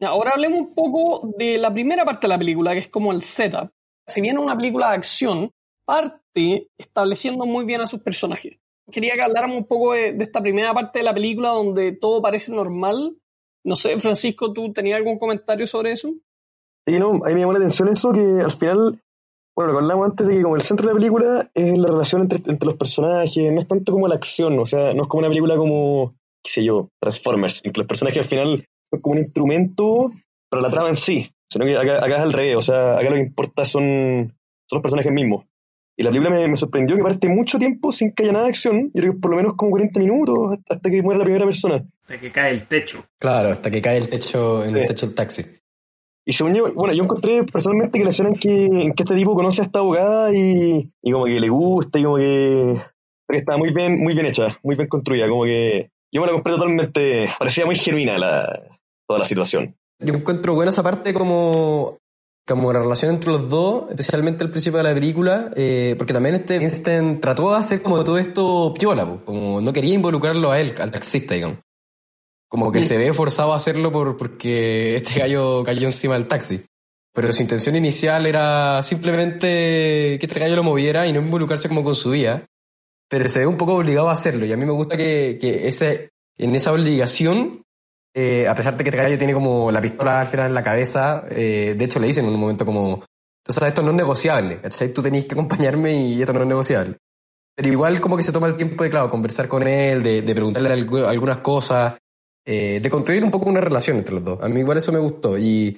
Ahora 0.00 0.32
hablemos 0.32 0.60
un 0.60 0.74
poco 0.74 1.32
de 1.36 1.58
la 1.58 1.72
primera 1.72 2.04
parte 2.04 2.26
de 2.26 2.28
la 2.28 2.38
película, 2.38 2.72
que 2.72 2.78
es 2.78 2.88
como 2.88 3.12
el 3.12 3.22
setup. 3.22 3.70
Si 4.06 4.20
bien 4.20 4.38
una 4.38 4.56
película 4.56 4.90
de 4.90 4.96
acción, 4.96 5.52
parte 5.84 6.68
estableciendo 6.78 7.46
muy 7.46 7.64
bien 7.64 7.80
a 7.80 7.86
sus 7.86 8.00
personajes. 8.00 8.58
Quería 8.90 9.14
que 9.14 9.22
habláramos 9.22 9.58
un 9.58 9.66
poco 9.66 9.92
de, 9.92 10.16
esta 10.20 10.40
primera 10.40 10.72
parte 10.72 11.00
de 11.00 11.04
la 11.04 11.14
película 11.14 11.50
donde 11.50 11.92
todo 11.92 12.22
parece 12.22 12.52
normal. 12.52 13.16
No 13.64 13.76
sé, 13.76 13.98
Francisco, 13.98 14.52
¿tú 14.52 14.72
tenías 14.72 14.98
algún 14.98 15.18
comentario 15.18 15.66
sobre 15.66 15.92
eso? 15.92 16.10
Sí, 16.86 16.98
no, 16.98 17.10
a 17.10 17.28
mí 17.28 17.34
me 17.34 17.40
llamó 17.40 17.52
la 17.52 17.58
atención 17.58 17.88
eso 17.88 18.12
que 18.12 18.20
al 18.20 18.52
final, 18.52 19.02
bueno, 19.54 19.72
lo 19.72 19.78
hablamos 19.78 20.08
antes 20.08 20.26
de 20.26 20.36
que 20.36 20.42
como 20.42 20.56
el 20.56 20.62
centro 20.62 20.86
de 20.86 20.94
la 20.94 20.98
película 20.98 21.50
es 21.52 21.76
la 21.76 21.88
relación 21.88 22.22
entre, 22.22 22.38
entre 22.50 22.66
los 22.66 22.76
personajes, 22.76 23.52
no 23.52 23.58
es 23.58 23.66
tanto 23.66 23.92
como 23.92 24.08
la 24.08 24.14
acción, 24.14 24.58
o 24.58 24.64
sea, 24.64 24.94
no 24.94 25.02
es 25.02 25.08
como 25.08 25.18
una 25.18 25.28
película 25.28 25.56
como, 25.56 26.14
qué 26.42 26.50
sé 26.50 26.64
yo, 26.64 26.88
Transformers, 26.98 27.60
en 27.64 27.72
que 27.72 27.80
los 27.80 27.88
personajes 27.88 28.22
al 28.22 28.28
final 28.28 28.64
como 29.00 29.12
un 29.14 29.18
instrumento 29.18 30.10
para 30.50 30.62
la 30.62 30.70
trama 30.70 30.88
en 30.88 30.96
sí, 30.96 31.30
sino 31.50 31.64
que 31.64 31.76
acá, 31.76 31.98
acá 32.04 32.16
es 32.16 32.22
al 32.22 32.32
revés, 32.32 32.56
o 32.56 32.62
sea, 32.62 32.94
acá 32.98 33.10
lo 33.10 33.16
que 33.16 33.22
importa 33.22 33.64
son, 33.64 34.34
son 34.66 34.76
los 34.76 34.82
personajes 34.82 35.12
mismos. 35.12 35.44
Y 35.96 36.04
la 36.04 36.10
película 36.10 36.30
me, 36.30 36.46
me 36.46 36.56
sorprendió 36.56 36.96
que 36.96 37.02
parte 37.02 37.28
mucho 37.28 37.58
tiempo 37.58 37.90
sin 37.90 38.12
que 38.12 38.22
haya 38.22 38.32
nada 38.32 38.44
de 38.44 38.50
acción, 38.50 38.90
yo 38.94 39.00
creo 39.00 39.12
que 39.14 39.18
por 39.18 39.32
lo 39.32 39.36
menos 39.36 39.54
como 39.54 39.72
40 39.72 39.98
minutos 39.98 40.38
hasta, 40.52 40.74
hasta 40.76 40.90
que 40.90 41.02
muere 41.02 41.18
la 41.18 41.24
primera 41.24 41.44
persona. 41.44 41.84
Hasta 42.02 42.18
que 42.20 42.30
cae 42.30 42.52
el 42.52 42.64
techo. 42.68 43.04
Claro, 43.18 43.48
hasta 43.48 43.68
que 43.70 43.82
cae 43.82 43.98
el 43.98 44.08
techo, 44.08 44.64
en 44.64 44.74
Sí. 44.74 44.80
el 44.80 44.86
techo 44.86 45.06
del 45.06 45.14
taxi. 45.16 45.42
Y 46.24 46.32
según 46.34 46.54
yo, 46.54 46.64
bueno, 46.76 46.92
yo 46.94 47.02
encontré 47.02 47.42
personalmente 47.44 47.98
que 47.98 48.04
la 48.04 48.10
escena 48.10 48.28
en 48.28 48.36
que, 48.36 48.66
en 48.66 48.92
que 48.92 49.02
este 49.02 49.16
tipo 49.16 49.34
conoce 49.34 49.62
a 49.62 49.64
esta 49.64 49.80
abogada 49.80 50.32
y, 50.32 50.88
y 51.02 51.10
como 51.12 51.24
que 51.24 51.40
le 51.40 51.48
gusta 51.48 51.98
y 51.98 52.04
como 52.04 52.16
que, 52.16 52.74
que 53.28 53.36
estaba 53.38 53.58
muy 53.58 53.72
bien, 53.72 53.98
muy 53.98 54.14
bien 54.14 54.26
hecha, 54.26 54.58
muy 54.62 54.76
bien 54.76 54.88
construida, 54.88 55.28
como 55.28 55.44
que 55.44 55.90
yo 56.12 56.20
me 56.20 56.26
la 56.28 56.32
compré 56.34 56.52
totalmente, 56.54 57.28
parecía 57.38 57.66
muy 57.66 57.74
genuina 57.76 58.18
la, 58.18 58.77
toda 59.08 59.18
la 59.20 59.24
situación. 59.24 59.74
Yo 59.98 60.14
encuentro 60.14 60.54
buena 60.54 60.70
esa 60.70 60.82
parte 60.82 61.12
como, 61.12 61.98
como 62.46 62.72
la 62.72 62.80
relación 62.80 63.14
entre 63.14 63.30
los 63.30 63.48
dos, 63.48 63.90
especialmente 63.90 64.44
al 64.44 64.50
principio 64.50 64.76
de 64.76 64.84
la 64.84 64.94
película, 64.94 65.50
eh, 65.56 65.94
porque 65.98 66.12
también 66.12 66.36
este 66.36 66.58
Vincent 66.58 67.20
trató 67.20 67.50
de 67.50 67.56
hacer 67.56 67.82
como 67.82 68.04
todo 68.04 68.18
esto 68.18 68.72
piola, 68.78 69.06
po, 69.06 69.24
como 69.24 69.60
no 69.60 69.72
quería 69.72 69.94
involucrarlo 69.94 70.52
a 70.52 70.60
él, 70.60 70.74
al 70.78 70.92
taxista, 70.92 71.34
digamos. 71.34 71.58
Como 72.48 72.70
que 72.70 72.82
se 72.82 72.96
ve 72.96 73.12
forzado 73.12 73.52
a 73.52 73.56
hacerlo 73.56 73.90
por, 73.90 74.16
porque 74.16 74.96
este 74.96 75.20
gallo 75.20 75.64
cayó 75.64 75.86
encima 75.86 76.14
del 76.14 76.28
taxi. 76.28 76.64
Pero 77.12 77.32
su 77.32 77.42
intención 77.42 77.74
inicial 77.74 78.26
era 78.26 78.82
simplemente 78.82 80.18
que 80.18 80.26
este 80.26 80.40
gallo 80.40 80.56
lo 80.56 80.62
moviera 80.62 81.06
y 81.06 81.12
no 81.12 81.20
involucrarse 81.20 81.68
como 81.68 81.82
con 81.82 81.94
su 81.94 82.10
vida. 82.10 82.46
Pero 83.10 83.28
se 83.28 83.40
ve 83.40 83.46
un 83.46 83.56
poco 83.56 83.74
obligado 83.74 84.08
a 84.08 84.12
hacerlo 84.12 84.46
y 84.46 84.52
a 84.52 84.56
mí 84.56 84.64
me 84.64 84.72
gusta 84.72 84.96
que, 84.96 85.38
que 85.40 85.66
ese, 85.66 86.10
en 86.38 86.54
esa 86.54 86.72
obligación 86.72 87.64
eh, 88.20 88.48
a 88.48 88.54
pesar 88.54 88.76
de 88.76 88.82
que 88.82 88.90
este 88.90 89.00
gallo 89.02 89.16
tiene 89.16 89.32
como 89.32 89.70
la 89.70 89.80
pistola 89.80 90.20
al 90.22 90.26
final 90.26 90.46
en 90.46 90.54
la 90.54 90.62
cabeza, 90.64 91.24
eh, 91.30 91.74
de 91.78 91.84
hecho 91.84 92.00
le 92.00 92.08
dicen 92.08 92.24
en 92.26 92.34
un 92.34 92.40
momento 92.40 92.64
como, 92.66 93.04
entonces 93.44 93.62
esto 93.68 93.82
no 93.82 93.90
es 93.90 93.96
negociable, 93.96 94.60
¿cachai? 94.60 94.92
Tú 94.92 95.02
tenés 95.02 95.24
que 95.26 95.34
acompañarme 95.34 95.94
y 95.94 96.20
esto 96.20 96.32
no 96.32 96.42
es 96.42 96.46
negociable. 96.48 96.96
Pero 97.56 97.68
igual 97.68 98.00
como 98.00 98.16
que 98.16 98.22
se 98.24 98.32
toma 98.32 98.46
el 98.48 98.56
tiempo 98.56 98.82
de, 98.84 98.90
claro, 98.90 99.08
conversar 99.08 99.46
con 99.48 99.66
él, 99.66 100.02
de, 100.02 100.22
preguntarle 100.34 100.70
algu- 100.74 101.06
algunas 101.06 101.38
cosas, 101.38 101.94
eh, 102.46 102.80
de 102.82 102.90
construir 102.90 103.22
un 103.22 103.30
poco 103.30 103.48
una 103.48 103.60
relación 103.60 103.98
entre 103.98 104.14
los 104.14 104.24
dos. 104.24 104.38
A 104.42 104.48
mí 104.48 104.60
igual 104.60 104.78
eso 104.78 104.92
me 104.92 104.98
gustó 105.00 105.36
y, 105.38 105.76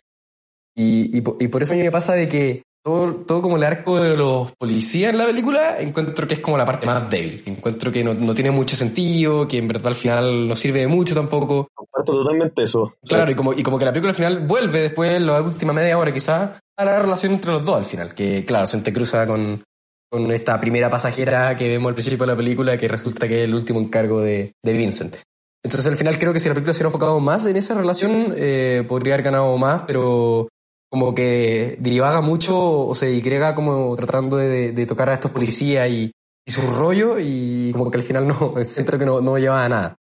y, 0.76 1.18
y, 1.18 1.22
y 1.40 1.48
por 1.48 1.62
eso 1.62 1.72
a 1.72 1.76
mí 1.76 1.82
me 1.82 1.90
pasa 1.90 2.14
de 2.14 2.28
que 2.28 2.62
todo, 2.82 3.14
todo 3.26 3.42
como 3.42 3.56
el 3.56 3.64
arco 3.64 4.00
de 4.00 4.16
los 4.16 4.52
policías 4.52 5.10
en 5.10 5.18
la 5.18 5.26
película, 5.26 5.78
encuentro 5.78 6.26
que 6.26 6.34
es 6.34 6.40
como 6.40 6.56
la 6.56 6.64
parte 6.64 6.86
más 6.86 7.08
débil. 7.10 7.42
Encuentro 7.46 7.92
que 7.92 8.02
no, 8.02 8.14
no 8.14 8.34
tiene 8.34 8.50
mucho 8.50 8.76
sentido, 8.76 9.46
que 9.46 9.58
en 9.58 9.68
verdad 9.68 9.88
al 9.88 9.94
final 9.94 10.48
no 10.48 10.56
sirve 10.56 10.80
de 10.80 10.86
mucho 10.86 11.14
tampoco. 11.14 11.68
Comparto 11.74 12.12
totalmente 12.12 12.62
eso. 12.62 12.94
Claro, 13.06 13.30
y 13.30 13.34
como, 13.34 13.52
y 13.52 13.62
como 13.62 13.78
que 13.78 13.84
la 13.84 13.92
película 13.92 14.10
al 14.10 14.16
final 14.16 14.46
vuelve 14.46 14.82
después, 14.82 15.12
en 15.12 15.26
la 15.26 15.40
última 15.40 15.72
media 15.72 15.98
hora 15.98 16.12
quizás, 16.12 16.58
a 16.78 16.84
la 16.84 16.98
relación 16.98 17.32
entre 17.32 17.52
los 17.52 17.64
dos 17.64 17.76
al 17.76 17.84
final, 17.84 18.14
que 18.14 18.44
claro, 18.44 18.66
se 18.66 18.76
entrecruza 18.76 19.26
con, 19.26 19.62
con 20.10 20.30
esta 20.32 20.58
primera 20.60 20.88
pasajera 20.88 21.56
que 21.56 21.68
vemos 21.68 21.88
al 21.90 21.94
principio 21.94 22.24
de 22.24 22.32
la 22.32 22.36
película, 22.36 22.78
que 22.78 22.88
resulta 22.88 23.28
que 23.28 23.42
es 23.42 23.48
el 23.48 23.54
último 23.54 23.80
encargo 23.80 24.20
de, 24.20 24.52
de 24.62 24.72
Vincent. 24.72 25.16
Entonces 25.62 25.86
al 25.86 25.98
final 25.98 26.18
creo 26.18 26.32
que 26.32 26.40
si 26.40 26.48
la 26.48 26.54
película 26.54 26.72
se 26.72 26.78
hubiera 26.78 26.88
enfocado 26.88 27.20
más 27.20 27.44
en 27.44 27.56
esa 27.56 27.74
relación, 27.74 28.32
eh, 28.34 28.82
podría 28.88 29.14
haber 29.14 29.24
ganado 29.24 29.56
más, 29.58 29.82
pero 29.86 30.48
como 30.90 31.14
que 31.14 31.76
divaga 31.78 32.20
mucho 32.20 32.58
o 32.58 32.94
se 32.94 33.06
digrega 33.06 33.54
como 33.54 33.94
tratando 33.96 34.36
de, 34.36 34.86
tocar 34.86 35.08
a 35.08 35.14
estos 35.14 35.30
policías 35.30 35.88
y, 35.88 36.10
su 36.46 36.62
rollo 36.62 37.16
y 37.20 37.70
como 37.72 37.92
que 37.92 37.98
al 37.98 38.02
final 38.02 38.26
no, 38.26 38.54
siento 38.64 38.98
que 38.98 39.04
no, 39.06 39.20
no 39.20 39.38
lleva 39.38 39.64
a 39.64 39.68
nada. 39.68 39.96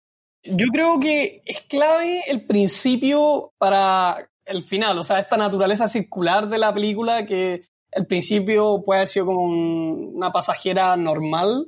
Yo 0.45 0.69
creo 0.73 1.01
que 1.01 1.43
es 1.45 1.63
clave 1.63 2.23
el 2.29 2.47
principio 2.47 3.53
para 3.59 4.29
el 4.45 4.63
final, 4.63 4.97
o 4.97 5.03
sea, 5.03 5.19
esta 5.19 5.37
naturaleza 5.37 5.89
circular 5.89 6.49
de 6.49 6.59
la 6.59 6.73
película 6.73 7.27
que 7.27 7.65
el 7.91 8.07
principio 8.07 8.83
puede 8.85 9.01
haber 9.01 9.09
sido 9.09 9.27
como 9.27 9.41
un- 9.43 10.13
una 10.15 10.31
pasajera 10.31 10.97
normal 10.97 11.67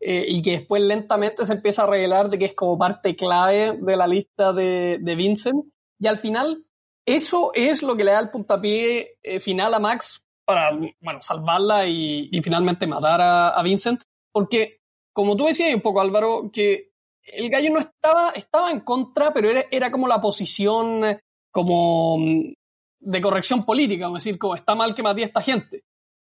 eh, 0.00 0.24
y 0.28 0.42
que 0.42 0.52
después 0.52 0.82
lentamente 0.82 1.46
se 1.46 1.52
empieza 1.52 1.84
a 1.84 1.86
revelar 1.86 2.28
de 2.28 2.38
que 2.38 2.46
es 2.46 2.54
como 2.54 2.76
parte 2.76 3.14
clave 3.14 3.78
de 3.80 3.96
la 3.96 4.08
lista 4.08 4.52
de, 4.52 4.98
de 5.00 5.14
Vincent 5.14 5.66
y 6.00 6.08
al 6.08 6.16
final 6.16 6.64
eso 7.06 7.52
es 7.54 7.82
lo 7.82 7.96
que 7.96 8.04
le 8.04 8.12
da 8.12 8.20
el 8.20 8.30
puntapié 8.30 9.18
eh, 9.22 9.40
final 9.40 9.72
a 9.72 9.78
Max 9.78 10.24
para, 10.44 10.70
bueno, 11.00 11.22
salvarla 11.22 11.86
y, 11.86 12.28
y 12.30 12.42
finalmente 12.42 12.86
matar 12.86 13.20
a, 13.20 13.48
a 13.50 13.62
Vincent, 13.62 14.02
porque 14.32 14.80
como 15.12 15.36
tú 15.36 15.46
decías 15.46 15.74
un 15.74 15.80
poco 15.80 16.00
Álvaro, 16.00 16.50
que 16.52 16.90
el 17.22 17.48
gallo 17.48 17.70
no 17.70 17.78
estaba, 17.78 18.30
estaba 18.30 18.70
en 18.70 18.80
contra, 18.80 19.32
pero 19.32 19.50
era, 19.50 19.64
era 19.70 19.90
como 19.90 20.06
la 20.06 20.20
posición 20.20 21.02
como 21.50 22.18
mm, 22.18 22.52
de 23.00 23.20
corrección 23.20 23.64
política, 23.64 24.08
es 24.08 24.12
decir, 24.12 24.38
como 24.38 24.54
está 24.54 24.74
mal 24.74 24.94
que 24.94 25.02
maté 25.02 25.22
a 25.22 25.26
esta 25.26 25.40
gente. 25.40 25.84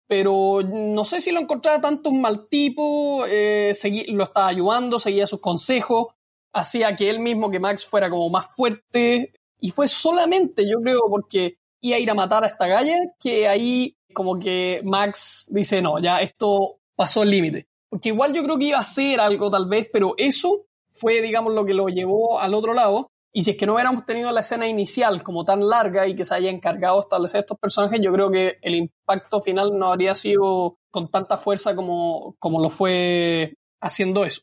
Pero 0.06 0.62
no 0.62 1.04
sé 1.04 1.20
si 1.20 1.32
lo 1.32 1.40
encontraba 1.40 1.82
tanto 1.82 2.08
un 2.08 2.23
mal 2.23 2.49
tipo, 2.49 3.26
eh, 3.26 3.75
lo 4.08 4.25
estaba 4.25 4.49
ayudando, 4.49 4.99
seguía 4.99 5.26
sus 5.26 5.40
consejos, 5.40 6.06
hacía 6.54 6.97
que 6.97 7.11
él 7.11 7.20
mismo, 7.20 7.50
que 7.50 7.61
Max 7.61 7.85
fuera 7.85 8.08
como 8.08 8.30
más 8.30 8.47
fuerte, 8.56 9.35
y 9.61 9.71
fue 9.71 9.88
solamente, 9.88 10.69
yo 10.69 10.81
creo, 10.81 11.00
porque 11.09 11.59
iba 11.81 11.97
a 11.97 12.00
ir 12.00 12.11
a 12.11 12.15
matar 12.15 12.45
a 12.45 12.47
esta 12.47 12.67
galla, 12.67 12.97
que 13.21 13.49
ahí 13.49 13.97
como 14.12 14.38
que 14.38 14.81
Max 14.85 15.47
dice, 15.50 15.83
no, 15.83 15.99
ya 15.99 16.21
esto 16.21 16.81
pasó 16.95 17.23
el 17.23 17.31
límite. 17.31 17.69
Porque 17.88 18.11
igual 18.11 18.35
yo 18.35 18.43
creo 18.43 18.59
que 18.59 18.65
iba 18.67 18.79
a 18.79 18.83
hacer 18.83 19.21
algo 19.21 19.50
tal 19.50 19.69
vez, 19.69 19.88
pero 19.93 20.15
eso 20.17 20.67
fue, 20.91 21.23
digamos, 21.23 21.55
lo 21.55 21.65
que 21.65 21.75
lo 21.75 21.88
llevó 21.88 22.41
al 22.41 22.55
otro 22.55 22.75
lado. 22.75 23.11
Y 23.33 23.43
si 23.43 23.53
es 23.53 23.57
que 23.57 23.67
no 23.67 23.75
hubiéramos 23.75 24.05
tenido 24.05 24.33
la 24.33 24.41
escena 24.41 24.67
inicial 24.67 25.23
como 25.23 25.45
tan 25.45 25.67
larga 25.69 26.07
y 26.07 26.17
que 26.17 26.25
se 26.25 26.35
haya 26.35 26.50
encargado 26.50 26.97
de 26.97 27.03
establecer 27.03 27.41
estos 27.41 27.59
personajes, 27.59 28.00
yo 28.03 28.12
creo 28.12 28.31
que 28.31 28.59
el 28.62 28.75
impacto 28.75 29.41
final 29.41 29.79
no 29.79 29.93
habría 29.93 30.15
sido 30.15 30.79
con 30.91 31.09
tanta 31.09 31.37
fuerza 31.37 31.77
como, 31.77 32.35
como 32.38 32.61
lo 32.61 32.69
fue 32.69 33.55
haciendo 33.81 34.25
eso. 34.25 34.43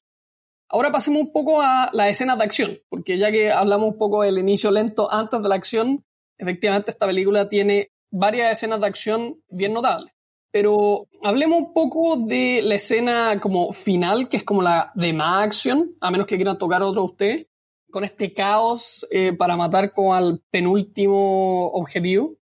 Ahora 0.70 0.92
pasemos 0.92 1.22
un 1.22 1.32
poco 1.32 1.62
a 1.62 1.90
las 1.94 2.10
escenas 2.10 2.38
de 2.38 2.44
acción, 2.44 2.78
porque 2.90 3.18
ya 3.18 3.32
que 3.32 3.52
hablamos 3.52 3.94
un 3.94 3.98
poco 3.98 4.24
del 4.24 4.40
inicio 4.40 4.72
lento 4.72 5.12
antes 5.12 5.42
de 5.42 5.50
la 5.50 5.56
acción, 5.56 6.04
efectivamente 6.38 6.92
esta 6.92 7.06
película 7.06 7.48
tiene 7.48 7.92
varias 8.12 8.52
escenas 8.52 8.80
de 8.80 8.88
acción 8.88 9.42
bien 9.50 9.74
notables. 9.74 10.12
Pero 10.52 11.08
hablemos 11.22 11.60
un 11.60 11.74
poco 11.74 12.18
de 12.18 12.62
la 12.64 12.76
escena 12.76 13.40
como 13.42 13.74
final, 13.74 14.30
que 14.30 14.38
es 14.38 14.44
como 14.44 14.62
la 14.62 14.92
de 14.96 15.14
más 15.14 15.46
acción, 15.46 15.96
a 16.02 16.10
menos 16.10 16.28
que 16.28 16.38
quieran 16.38 16.58
tocar 16.58 16.82
otro 16.82 17.04
ustedes, 17.04 17.48
con 17.92 18.04
este 18.04 18.34
caos 18.34 19.06
eh, 19.12 19.34
para 19.34 19.58
matar 19.58 19.94
como 19.94 20.16
al 20.16 20.42
penúltimo 20.50 21.68
objetivo, 21.68 22.36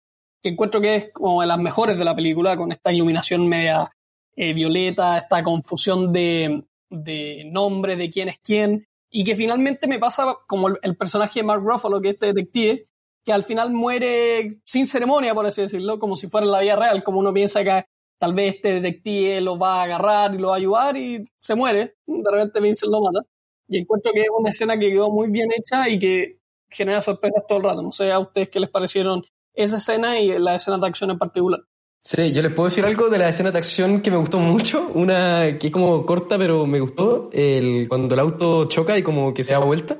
que 0.43 0.50
encuentro 0.50 0.81
que 0.81 0.97
es 0.97 1.12
como 1.12 1.41
de 1.41 1.47
las 1.47 1.59
mejores 1.59 1.99
de 1.99 2.05
la 2.05 2.14
película, 2.14 2.57
con 2.57 2.71
esta 2.71 2.93
iluminación 2.93 3.49
media 3.49 3.91
eh, 4.37 4.52
violeta, 4.52 5.19
esta 5.19 5.43
confusión 5.43 6.12
de, 6.12 6.64
de 6.92 7.44
nombre, 7.50 7.96
de 7.96 8.11
quién 8.11 8.28
es 8.28 8.38
quién, 8.38 8.87
y 9.11 9.25
que 9.25 9.34
finalmente 9.34 9.88
me 9.88 9.99
pasa 9.99 10.37
como 10.46 10.68
el, 10.68 10.96
personaje 10.96 11.40
de 11.40 11.44
Mark 11.44 11.62
Ruffalo, 11.62 12.00
que 12.00 12.08
es 12.08 12.14
este 12.14 12.26
detective, 12.26 12.87
que 13.25 13.32
al 13.32 13.42
final 13.42 13.72
muere 13.72 14.61
sin 14.64 14.87
ceremonia, 14.87 15.34
por 15.34 15.46
así 15.46 15.62
decirlo, 15.62 15.99
como 15.99 16.16
si 16.16 16.28
fuera 16.28 16.46
en 16.46 16.52
la 16.52 16.61
vida 16.61 16.76
real, 16.76 17.02
como 17.02 17.18
uno 17.18 17.32
piensa 17.32 17.62
que 17.62 17.84
tal 18.18 18.34
vez 18.34 18.56
este 18.56 18.80
detective 18.80 19.40
lo 19.40 19.58
va 19.58 19.80
a 19.80 19.82
agarrar 19.84 20.34
y 20.34 20.38
lo 20.38 20.49
va 20.49 20.54
a 20.54 20.58
ayudar 20.58 20.96
y 20.96 21.25
se 21.38 21.54
muere, 21.54 21.96
de 22.06 22.30
repente 22.30 22.61
Vincent 22.61 22.92
lo 22.92 23.00
mata. 23.00 23.26
Y 23.68 23.78
encuentro 23.78 24.12
que 24.12 24.20
es 24.22 24.28
una 24.37 24.50
escena 24.50 24.78
que 24.78 24.90
quedó 24.90 25.11
muy 25.11 25.30
bien 25.30 25.49
hecha 25.56 25.88
y 25.88 25.99
que 25.99 26.38
genera 26.70 27.00
sorpresas 27.00 27.44
todo 27.46 27.58
el 27.58 27.64
rato. 27.64 27.82
No 27.82 27.92
sé 27.92 28.11
a 28.11 28.18
ustedes 28.18 28.49
qué 28.49 28.61
les 28.61 28.70
parecieron 28.70 29.22
esa 29.54 29.76
escena 29.76 30.18
y 30.18 30.38
la 30.38 30.54
escena 30.56 30.78
de 30.78 30.87
acción 30.87 31.11
en 31.11 31.18
particular. 31.18 31.61
Sí, 32.04 32.32
yo 32.32 32.42
les 32.42 32.52
puedo 32.52 32.68
decir 32.68 32.85
algo 32.85 33.09
de 33.09 33.18
la 33.18 33.28
escena 33.28 33.52
de 33.52 33.59
acción 33.59 34.00
que 34.00 34.11
me 34.11 34.16
gustó 34.16 34.40
mucho, 34.40 34.90
una 34.94 35.56
que 35.59 35.68
es 35.68 35.73
como 35.73 36.04
corta 36.04 36.37
pero 36.37 36.66
me 36.66 36.80
gustó, 36.80 37.30
el, 37.32 37.87
cuando 37.88 38.14
el 38.14 38.21
auto 38.21 38.64
choca 38.64 38.99
y 38.99 39.02
como 39.02 39.32
que 39.32 39.44
se 39.44 39.52
da 39.52 39.61
vuelta. 39.61 39.99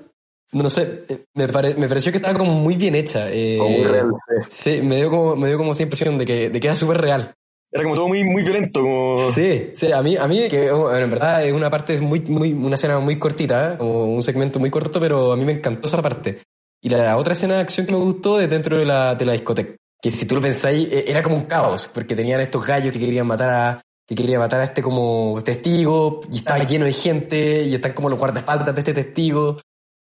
No 0.51 0.69
sé, 0.69 1.05
eh, 1.09 1.25
me, 1.35 1.49
pare- 1.49 1.75
me 1.77 1.89
pareció 1.89 2.11
que 2.13 2.19
estaba 2.19 2.37
como 2.39 2.53
muy 2.55 2.75
bien 2.75 2.95
hecha. 2.95 3.27
eh, 3.31 3.57
Como 3.59 3.71
muy 3.79 3.87
real, 3.87 4.11
sí. 4.49 4.73
Sí, 4.73 4.83
me 4.83 4.97
dio 4.97 5.11
como, 5.11 5.37
me 5.37 5.49
dio 5.49 5.57
como 5.57 5.73
esa 5.73 5.85
impresión 5.85 6.19
de 6.19 6.27
que, 6.27 6.51
de 6.51 6.61
que 6.61 6.67
era 6.67 6.77
súper 6.77 7.01
real. 7.01 7.33
Era 7.71 7.85
como 7.85 7.95
todo 7.95 8.09
muy, 8.09 8.23
muy 8.25 8.43
violento, 8.43 8.83
como... 8.83 9.17
Sí, 9.33 9.71
sí, 9.73 9.93
a 9.93 10.03
mí, 10.03 10.17
a 10.17 10.27
mí 10.29 10.47
que 10.49 10.71
bueno, 10.73 10.99
en 10.99 11.09
verdad 11.11 11.47
es 11.47 11.55
una 11.55 11.71
parte 11.71 11.99
muy, 12.03 12.21
muy, 12.21 12.53
una 12.53 12.75
escena 12.75 12.99
muy 12.99 13.19
cortita, 13.19 13.75
¿eh? 13.75 13.79
como 13.79 14.13
un 14.15 14.23
segmento 14.23 14.59
muy 14.59 14.69
corto, 14.71 15.01
pero 15.01 15.33
a 15.33 15.37
mí 15.37 15.45
me 15.47 15.53
encantó 15.53 15.89
esa 15.89 16.03
parte. 16.03 16.41
Y 16.83 16.91
la 16.91 17.17
otra 17.17 17.33
escena 17.33 17.55
de 17.55 17.61
acción 17.61 17.87
que 17.87 17.95
me 17.95 18.01
gustó 18.01 18.39
es 18.41 18.51
dentro 18.51 18.77
de 18.77 18.85
la, 18.85 19.15
de 19.15 19.25
la 19.25 19.33
discoteca. 19.33 19.75
Que 20.03 20.11
si 20.11 20.27
tú 20.27 20.35
lo 20.35 20.41
pensáis, 20.41 20.89
e- 20.93 21.05
era 21.09 21.23
como 21.23 21.37
un 21.37 21.45
caos, 21.45 21.89
porque 21.95 22.17
tenían 22.17 22.41
estos 22.41 22.67
gallos 22.67 22.93
que 22.93 22.99
querían 22.99 23.27
matar 23.27 23.51
a, 23.51 23.83
que 24.07 24.15
querían 24.15 24.41
matar 24.41 24.61
a 24.61 24.65
este 24.65 24.83
como 24.83 25.39
testigo, 25.45 26.21
y 26.31 26.39
estaba 26.39 26.59
lleno 26.65 26.85
de 26.85 26.93
gente, 26.93 27.63
y 27.63 27.75
están 27.75 27.93
como 27.93 28.09
los 28.11 28.19
guardaespaldas 28.19 28.75
de 28.75 28.81
este 28.81 28.93
testigo. 28.93 29.61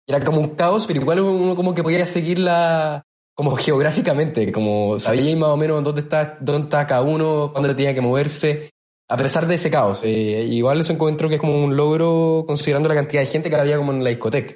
Era 0.08 0.24
como 0.24 0.40
un 0.40 0.50
caos, 0.56 0.86
pero 0.88 1.02
igual 1.02 1.20
uno 1.20 1.56
como 1.56 1.74
que 1.74 1.84
podía 1.84 2.06
seguirla 2.06 3.04
como 3.36 3.56
geográficamente, 3.56 4.52
como 4.52 4.98
sabía 5.00 5.36
más 5.36 5.50
o 5.50 5.58
menos 5.58 5.84
dónde 5.84 6.02
está, 6.02 6.38
dónde 6.40 6.64
está 6.66 6.88
cada 6.88 7.02
uno, 7.02 7.52
cuándo 7.52 7.76
tenía 7.76 7.94
que 7.94 8.02
moverse, 8.02 8.72
a 9.10 9.18
pesar 9.18 9.46
de 9.46 9.56
ese 9.56 9.70
caos. 9.70 10.04
Eh, 10.04 10.44
igual 10.50 10.80
eso 10.80 10.94
encuentro 10.94 11.30
que 11.30 11.36
es 11.36 11.42
como 11.42 11.64
un 11.64 11.76
logro 11.76 12.46
considerando 12.48 12.90
la 12.90 12.96
cantidad 12.96 13.22
de 13.22 13.28
gente 13.28 13.50
que 13.50 13.56
había 13.56 13.78
como 13.78 13.92
en 13.92 14.04
la 14.04 14.10
discoteca, 14.10 14.56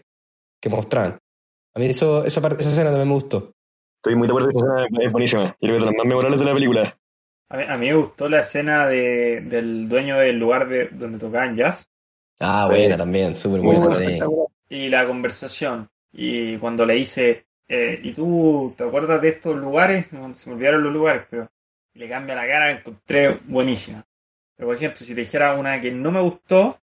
que 0.61 0.69
mostraban. 0.69 1.19
A 1.75 1.79
mí 1.79 1.85
eso, 1.85 2.25
esa, 2.25 2.39
esa 2.39 2.69
escena 2.69 2.89
también 2.89 3.07
me 3.07 3.13
gustó. 3.13 3.51
Estoy 4.01 4.15
muy 4.15 4.27
de 4.27 4.31
acuerdo, 4.33 4.49
esa 4.49 4.57
escena 4.85 5.03
es 5.05 5.11
buenísima. 5.11 5.43
Yo 5.45 5.55
creo 5.59 5.71
que 5.73 5.77
es 5.77 5.79
de 5.81 5.85
las 5.85 5.95
más 5.95 6.05
memorables 6.07 6.39
de 6.39 6.45
la 6.45 6.53
película. 6.53 6.97
A 7.49 7.57
mí, 7.57 7.63
a 7.67 7.77
mí 7.77 7.87
me 7.89 7.95
gustó 7.95 8.29
la 8.29 8.39
escena 8.39 8.87
de, 8.87 9.41
del 9.41 9.87
dueño 9.87 10.17
del 10.17 10.39
lugar 10.39 10.67
de, 10.67 10.87
donde 10.87 11.19
tocaban 11.19 11.55
jazz 11.55 11.87
Ah, 12.39 12.65
Sí. 12.67 12.75
buena 12.75 12.97
también, 12.97 13.35
súper 13.35 13.61
buena, 13.61 13.91
sí. 13.91 14.19
y 14.69 14.89
la 14.89 15.05
conversación. 15.05 15.87
Y 16.11 16.57
cuando 16.57 16.85
le 16.85 16.95
dice, 16.95 17.45
eh, 17.67 17.99
¿y 18.01 18.13
tú 18.13 18.73
te 18.75 18.83
acuerdas 18.83 19.21
de 19.21 19.29
estos 19.29 19.55
lugares? 19.55 20.11
No, 20.11 20.33
se 20.33 20.49
me 20.49 20.55
olvidaron 20.55 20.83
los 20.83 20.93
lugares, 20.93 21.23
pero 21.29 21.51
le 21.93 22.09
cambia 22.09 22.35
la 22.35 22.47
cara, 22.47 22.71
encontré 22.71 23.39
buenísima. 23.45 24.03
Pero 24.55 24.67
por 24.69 24.75
ejemplo, 24.75 24.97
si 25.05 25.13
te 25.13 25.21
dijera 25.21 25.53
una 25.53 25.79
que 25.79 25.91
no 25.91 26.11
me 26.11 26.21
gustó, 26.21 26.79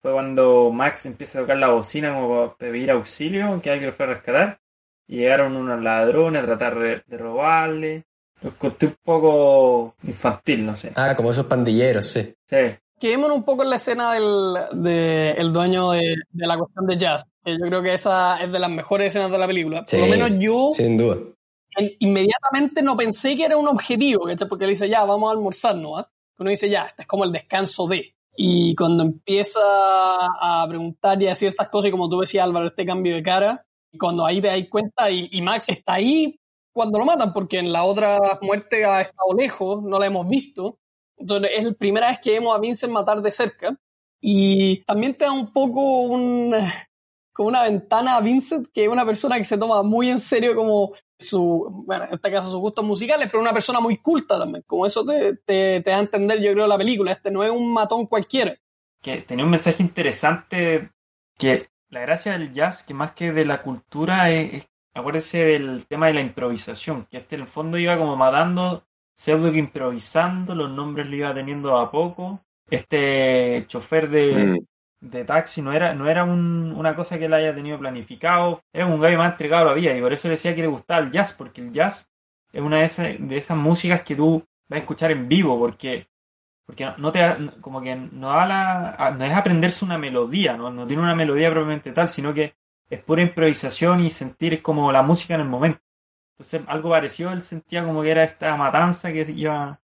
fue 0.00 0.12
cuando 0.12 0.70
Max 0.70 1.06
empieza 1.06 1.38
a 1.38 1.42
tocar 1.42 1.56
la 1.56 1.68
bocina 1.70 2.14
como 2.14 2.28
para 2.28 2.56
pedir 2.56 2.90
auxilio, 2.92 3.60
que 3.60 3.70
alguien 3.70 3.90
lo 3.90 3.96
fue 3.96 4.06
a 4.06 4.10
rescatar, 4.10 4.60
llegaron 5.06 5.56
unos 5.56 5.82
ladrones 5.82 6.42
a 6.42 6.46
tratar 6.46 6.78
de, 6.78 7.02
robarle. 7.16 8.04
Lo 8.42 8.50
encontré 8.50 8.88
un 8.88 8.96
poco 9.02 9.94
infantil, 10.02 10.66
no 10.66 10.76
sé. 10.76 10.92
Ah, 10.94 11.14
como 11.16 11.30
esos 11.30 11.46
pandilleros, 11.46 12.06
sí. 12.06 12.34
Sí, 12.48 12.56
Quedémonos 12.98 13.36
un 13.36 13.44
poco 13.44 13.62
en 13.62 13.70
la 13.70 13.76
escena 13.76 14.14
del 14.14 14.82
de 14.82 15.32
el 15.32 15.52
dueño 15.52 15.90
de, 15.92 16.14
de 16.30 16.46
la 16.46 16.56
cuestión 16.56 16.86
de 16.86 16.96
jazz. 16.96 17.24
que 17.44 17.52
yo 17.52 17.64
creo 17.66 17.82
que 17.82 17.92
esa 17.94 18.42
es 18.42 18.50
de 18.50 18.58
las 18.58 18.70
mejores 18.70 19.08
escenas 19.08 19.30
de 19.30 19.38
la 19.38 19.46
película. 19.46 19.82
Sí, 19.86 19.96
Por 19.98 20.06
lo 20.08 20.10
menos 20.14 20.38
yo 20.38 20.70
Sin 20.72 20.96
duda. 20.96 21.16
en- 21.76 21.92
inmediatamente 21.98 22.82
no 22.82 22.96
pensé 22.96 23.36
que 23.36 23.44
era 23.44 23.56
un 23.58 23.68
objetivo, 23.68 24.24
¿cachai? 24.24 24.48
Porque 24.48 24.64
le 24.64 24.70
dice, 24.70 24.88
ya, 24.88 25.04
vamos 25.04 25.28
a 25.28 25.32
almorzar, 25.32 25.76
¿no? 25.76 25.98
¿Ah? 25.98 26.08
Uno 26.38 26.50
dice, 26.50 26.68
ya, 26.70 26.84
este 26.86 27.02
es 27.02 27.08
como 27.08 27.24
el 27.24 27.32
descanso 27.32 27.86
de. 27.86 28.14
Y 28.34 28.74
cuando 28.74 29.02
empieza 29.02 29.60
a 29.60 30.66
preguntar 30.68 31.20
y 31.22 31.26
a 31.26 31.30
decir 31.30 31.48
estas 31.48 31.68
cosas, 31.68 31.88
y 31.88 31.92
como 31.92 32.08
tú 32.08 32.20
decías, 32.20 32.44
Álvaro, 32.44 32.66
este 32.66 32.84
cambio 32.86 33.14
de 33.14 33.22
cara, 33.22 33.64
cuando 33.98 34.26
ahí 34.26 34.40
te 34.40 34.48
das 34.48 34.68
cuenta, 34.70 35.10
y, 35.10 35.28
y 35.30 35.42
Max 35.42 35.68
está 35.68 35.94
ahí 35.94 36.38
cuando 36.72 36.98
lo 36.98 37.06
matan, 37.06 37.32
porque 37.32 37.58
en 37.58 37.72
la 37.72 37.84
otra 37.84 38.38
muerte 38.42 38.84
ha 38.84 39.00
estado 39.00 39.32
lejos, 39.36 39.82
no 39.82 39.98
la 39.98 40.06
hemos 40.06 40.28
visto. 40.28 40.78
Entonces 41.16 41.50
es 41.54 41.64
la 41.64 41.72
primera 41.72 42.08
vez 42.08 42.18
que 42.20 42.32
vemos 42.32 42.54
a 42.54 42.60
Vincent 42.60 42.92
matar 42.92 43.22
de 43.22 43.32
cerca. 43.32 43.74
Y 44.20 44.84
también 44.84 45.14
te 45.14 45.24
da 45.24 45.32
un 45.32 45.52
poco 45.52 46.02
un, 46.02 46.54
como 47.32 47.48
una 47.48 47.62
ventana 47.62 48.16
a 48.16 48.20
Vincent, 48.20 48.68
que 48.74 48.84
es 48.84 48.90
una 48.90 49.06
persona 49.06 49.38
que 49.38 49.44
se 49.44 49.56
toma 49.56 49.82
muy 49.82 50.10
en 50.10 50.18
serio 50.18 50.54
como 50.54 50.92
su, 51.18 51.82
bueno, 51.86 52.04
en 52.04 52.14
este 52.14 52.30
caso 52.30 52.50
sus 52.50 52.60
gustos 52.60 52.84
musicales, 52.84 53.28
pero 53.30 53.40
una 53.40 53.52
persona 53.52 53.80
muy 53.80 53.96
culta 53.96 54.38
también. 54.38 54.64
Como 54.66 54.84
eso 54.84 55.04
te, 55.04 55.36
te, 55.36 55.80
te 55.80 55.90
da 55.90 55.96
a 55.96 56.00
entender, 56.00 56.42
yo 56.42 56.52
creo, 56.52 56.66
la 56.66 56.76
película. 56.76 57.12
Este 57.12 57.30
no 57.30 57.42
es 57.42 57.50
un 57.50 57.72
matón 57.72 58.06
cualquiera. 58.06 58.54
que 59.00 59.22
tenía 59.22 59.44
un 59.44 59.50
mensaje 59.50 59.82
interesante 59.82 60.90
que 61.38 61.68
la 61.96 62.02
gracia 62.02 62.32
del 62.32 62.52
jazz, 62.52 62.82
que 62.82 62.94
más 62.94 63.12
que 63.12 63.32
de 63.32 63.44
la 63.44 63.62
cultura, 63.62 64.30
es, 64.30 64.52
es- 64.54 64.68
acuérdese 64.94 65.44
del 65.44 65.86
tema 65.86 66.06
de 66.06 66.14
la 66.14 66.20
improvisación, 66.20 67.06
que 67.10 67.18
este 67.18 67.34
en 67.36 67.42
el 67.42 67.46
fondo 67.46 67.78
iba 67.78 67.98
como 67.98 68.16
matando, 68.16 68.84
pseudo 69.14 69.50
que 69.52 69.58
improvisando, 69.58 70.54
los 70.54 70.70
nombres 70.70 71.06
le 71.08 71.16
iba 71.18 71.34
teniendo 71.34 71.76
a 71.78 71.90
poco. 71.90 72.40
Este 72.70 73.64
chofer 73.68 74.08
de, 74.10 74.34
Mm. 74.34 75.08
de 75.12 75.24
taxi 75.24 75.62
no 75.62 75.72
era, 75.72 75.94
no 75.94 76.08
era 76.08 76.24
un- 76.24 76.72
una 76.76 76.94
cosa 76.94 77.18
que 77.18 77.26
él 77.26 77.34
haya 77.34 77.54
tenido 77.54 77.78
planificado, 77.78 78.62
era 78.72 78.86
un 78.86 79.00
gallo 79.00 79.18
más 79.18 79.32
entregado 79.32 79.62
a 79.66 79.70
la 79.70 79.74
vida 79.74 79.96
y 79.96 80.00
por 80.00 80.12
eso 80.12 80.28
le 80.28 80.32
decía 80.32 80.54
que 80.54 80.62
le 80.62 80.66
gustaba 80.68 81.00
el 81.00 81.10
jazz, 81.10 81.32
porque 81.32 81.60
el 81.60 81.72
jazz 81.72 82.08
es 82.52 82.60
una 82.62 82.78
de 82.78 82.84
esas, 82.84 83.06
de 83.18 83.36
esas 83.36 83.56
músicas 83.56 84.02
que 84.02 84.16
tú 84.16 84.44
vas 84.68 84.78
a 84.78 84.80
escuchar 84.80 85.10
en 85.12 85.28
vivo, 85.28 85.58
porque, 85.58 86.08
porque 86.66 86.84
no- 86.98 87.12
te 87.12 87.20
como 87.60 87.80
que 87.80 87.94
no, 87.94 88.28
da 88.30 88.46
la, 88.46 88.90
a- 88.98 89.10
no 89.12 89.24
es 89.24 89.32
aprenderse 89.34 89.84
una 89.84 89.98
melodía, 89.98 90.56
¿no? 90.56 90.86
tiene 90.86 91.02
una 91.02 91.14
melodía 91.14 91.50
propiamente 91.50 91.92
tal, 91.92 92.08
sino 92.08 92.34
que 92.34 92.54
es 92.90 93.00
pura 93.02 93.22
improvisación 93.22 94.00
y 94.04 94.10
sentir 94.10 94.62
como 94.62 94.90
la 94.92 95.02
música 95.02 95.34
en 95.34 95.40
el 95.42 95.48
momento. 95.48 95.80
Entonces 96.32 96.62
algo 96.66 96.90
parecido 96.90 97.32
él 97.32 97.42
sentía 97.42 97.84
como 97.84 98.02
que 98.02 98.10
era 98.10 98.24
esta 98.24 98.56
matanza 98.56 99.12
que 99.12 99.22
iba 99.30 99.80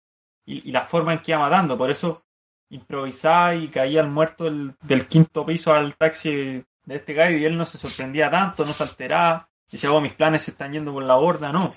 y, 0.47 0.73
la 0.73 0.83
forma 0.83 1.13
en 1.15 1.21
que 1.21 1.33
iba 1.33 1.41
matando, 1.41 1.79
por 1.79 1.91
eso 1.91 2.25
improvisaba 2.71 3.55
y 3.55 3.69
caía 3.69 4.01
el 4.01 4.09
muerto 4.09 4.45
del, 4.45 4.75
del 4.83 5.07
quinto 5.07 5.45
piso 5.47 5.73
al 5.75 5.95
taxi 5.97 6.65
de 6.85 6.95
este 6.97 7.15
gallo 7.15 7.37
y 7.37 7.45
él 7.45 7.57
no 7.57 7.65
se 7.67 7.79
sorprendía 7.79 8.31
tanto, 8.31 8.65
no 8.65 8.73
se 8.73 8.83
alteraba, 8.83 9.49
decía, 9.71 9.93
oh, 9.93 10.01
mis 10.01 10.13
planes 10.15 10.43
se 10.43 10.53
están 10.53 10.73
yendo 10.73 10.93
por 10.93 11.03
la 11.03 11.17
borda, 11.17 11.53
no. 11.53 11.75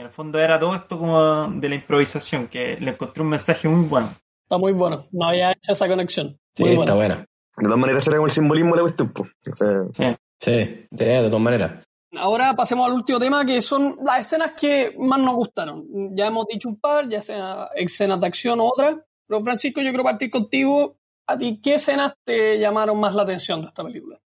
Que 0.00 0.04
en 0.04 0.08
el 0.08 0.14
fondo 0.14 0.38
era 0.38 0.58
todo 0.58 0.74
esto 0.74 0.98
como 0.98 1.50
de 1.60 1.68
la 1.68 1.74
improvisación, 1.74 2.48
que 2.48 2.78
le 2.80 2.92
encontré 2.92 3.22
un 3.22 3.28
mensaje 3.28 3.68
muy 3.68 3.86
bueno. 3.86 4.08
Está 4.44 4.56
muy 4.56 4.72
bueno. 4.72 5.06
No 5.12 5.28
había 5.28 5.52
hecho 5.52 5.72
esa 5.72 5.86
conexión. 5.86 6.38
Sí, 6.56 6.64
Muy 6.64 6.72
está 6.72 6.94
buena. 6.94 7.16
De 7.16 7.64
todas 7.64 7.78
maneras, 7.78 8.06
era 8.06 8.16
como 8.16 8.26
el 8.26 8.32
simbolismo 8.32 8.70
de 8.70 8.76
la 8.76 8.82
cuestión. 8.82 9.10
po. 9.10 9.24
O 9.24 9.54
sea, 9.54 10.16
Sí, 10.38 10.52
de, 10.90 11.04
de 11.04 11.26
todas 11.26 11.42
maneras. 11.42 11.84
Ahora 12.16 12.56
pasemos 12.56 12.86
al 12.86 12.94
último 12.94 13.18
tema, 13.18 13.44
que 13.44 13.60
son 13.60 13.98
las 14.02 14.20
escenas 14.20 14.52
que 14.58 14.94
más 14.98 15.20
nos 15.20 15.34
gustaron. 15.34 15.84
Ya 16.16 16.28
hemos 16.28 16.46
dicho 16.46 16.70
un 16.70 16.80
par, 16.80 17.06
ya 17.06 17.20
sea 17.20 17.68
escenas 17.74 18.18
de 18.22 18.26
acción 18.26 18.58
o 18.58 18.68
otras. 18.68 18.96
Pero 19.28 19.42
Francisco, 19.42 19.82
yo 19.82 19.90
quiero 19.90 20.04
partir 20.04 20.30
contigo. 20.30 20.96
¿A 21.26 21.36
ti 21.36 21.60
qué 21.62 21.74
escenas 21.74 22.14
te 22.24 22.58
llamaron 22.58 22.98
más 22.98 23.14
la 23.14 23.24
atención 23.24 23.60
de 23.60 23.68
esta 23.68 23.84
película? 23.84 24.18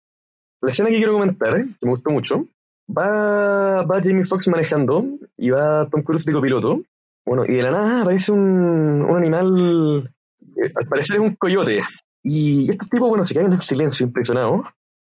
la 0.61 0.71
escena 0.71 0.91
que 0.91 0.97
quiero 0.97 1.15
comentar, 1.15 1.57
eh, 1.57 1.65
que 1.81 1.87
me 1.87 1.93
gustó 1.93 2.11
mucho, 2.11 2.45
va, 2.97 3.83
va 3.83 4.03
Jamie 4.03 4.25
Foxx 4.25 4.49
manejando 4.49 5.05
y 5.37 5.51
va 5.51 5.89
Tom 5.91 6.03
Cruise 6.03 6.25
de 6.25 6.33
copiloto. 6.33 6.83
Bueno, 7.25 7.45
y 7.47 7.55
de 7.55 7.63
la 7.63 7.71
nada 7.71 8.03
aparece 8.03 8.33
un, 8.33 9.03
un 9.03 9.17
animal, 9.17 10.13
eh, 10.57 10.73
al 10.75 10.87
parecer 10.87 11.17
es 11.17 11.23
un 11.23 11.37
coyote. 11.37 11.83
Y 12.23 12.71
estos 12.71 12.89
tipos, 12.89 13.09
bueno, 13.09 13.27
se 13.27 13.35
quedan 13.35 13.53
en 13.53 13.61
silencio, 13.61 14.07
impresionados. 14.07 14.67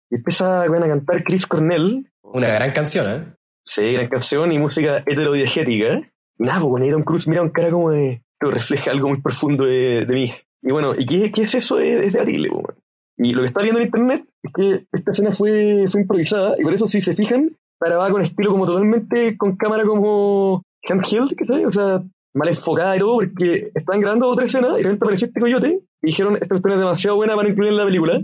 Y 0.10 0.16
empieza 0.16 0.68
bueno, 0.68 0.86
a 0.86 0.90
cantar 0.90 1.24
Chris 1.24 1.48
Cornell, 1.48 2.10
Una 2.22 2.48
gran 2.48 2.72
canción, 2.72 3.10
¿eh? 3.10 3.34
Sí, 3.64 3.94
gran 3.94 4.10
canción 4.10 4.52
y 4.52 4.60
música 4.60 5.00
heterodiegética. 5.06 6.00
Y 6.38 6.44
nada, 6.44 6.60
pues 6.60 6.70
bueno, 6.70 6.92
Tom 6.92 7.04
Cruise 7.04 7.28
mira 7.28 7.42
un 7.42 7.50
cara 7.50 7.72
como 7.72 7.92
de. 7.92 8.22
que 8.40 8.52
refleja 8.52 8.92
algo 8.92 9.10
muy 9.10 9.22
profundo 9.22 9.66
de, 9.66 10.06
de 10.06 10.14
mí. 10.14 10.34
Y 10.62 10.72
bueno, 10.72 10.94
¿y 10.98 11.06
qué, 11.06 11.32
qué 11.32 11.44
es 11.44 11.56
eso? 11.56 11.80
Es, 11.80 12.04
es 12.04 12.14
debatible, 12.14 12.50
pues, 12.50 12.64
bueno. 12.64 12.82
Y 13.18 13.34
lo 13.34 13.42
que 13.42 13.48
está 13.48 13.62
viendo 13.62 13.80
en 13.80 13.88
internet 13.88 14.26
es 14.44 14.52
que 14.52 14.86
esta 14.92 15.12
escena 15.12 15.32
fue, 15.32 15.86
fue 15.88 16.02
improvisada, 16.02 16.56
y 16.60 16.64
por 16.64 16.74
eso, 16.74 16.88
si 16.90 17.02
se 17.02 17.16
fijan, 17.16 17.58
grabada 17.80 18.12
con 18.12 18.22
estilo 18.22 18.52
como 18.52 18.66
totalmente 18.66 19.38
con 19.38 19.56
cámara 19.56 19.84
como 19.84 20.64
handheld, 20.88 21.36
¿cachai? 21.36 21.66
O 21.66 21.72
sea, 21.72 22.04
mal 22.34 22.50
enfocada 22.50 22.96
y 22.96 23.00
todo, 23.00 23.16
porque 23.16 23.70
estaban 23.74 24.02
grabando 24.02 24.28
otra 24.28 24.46
escena 24.46 24.70
y 24.74 24.78
de 24.78 24.84
repente 24.84 25.06
apareció 25.06 25.28
este 25.28 25.40
coyote 25.40 25.80
y 26.02 26.08
dijeron, 26.08 26.36
esta 26.36 26.48
cuestión 26.48 26.74
es 26.74 26.80
demasiado 26.80 27.16
buena 27.18 27.36
para 27.36 27.50
incluir 27.50 27.72
en 27.72 27.78
la 27.78 27.86
película. 27.86 28.22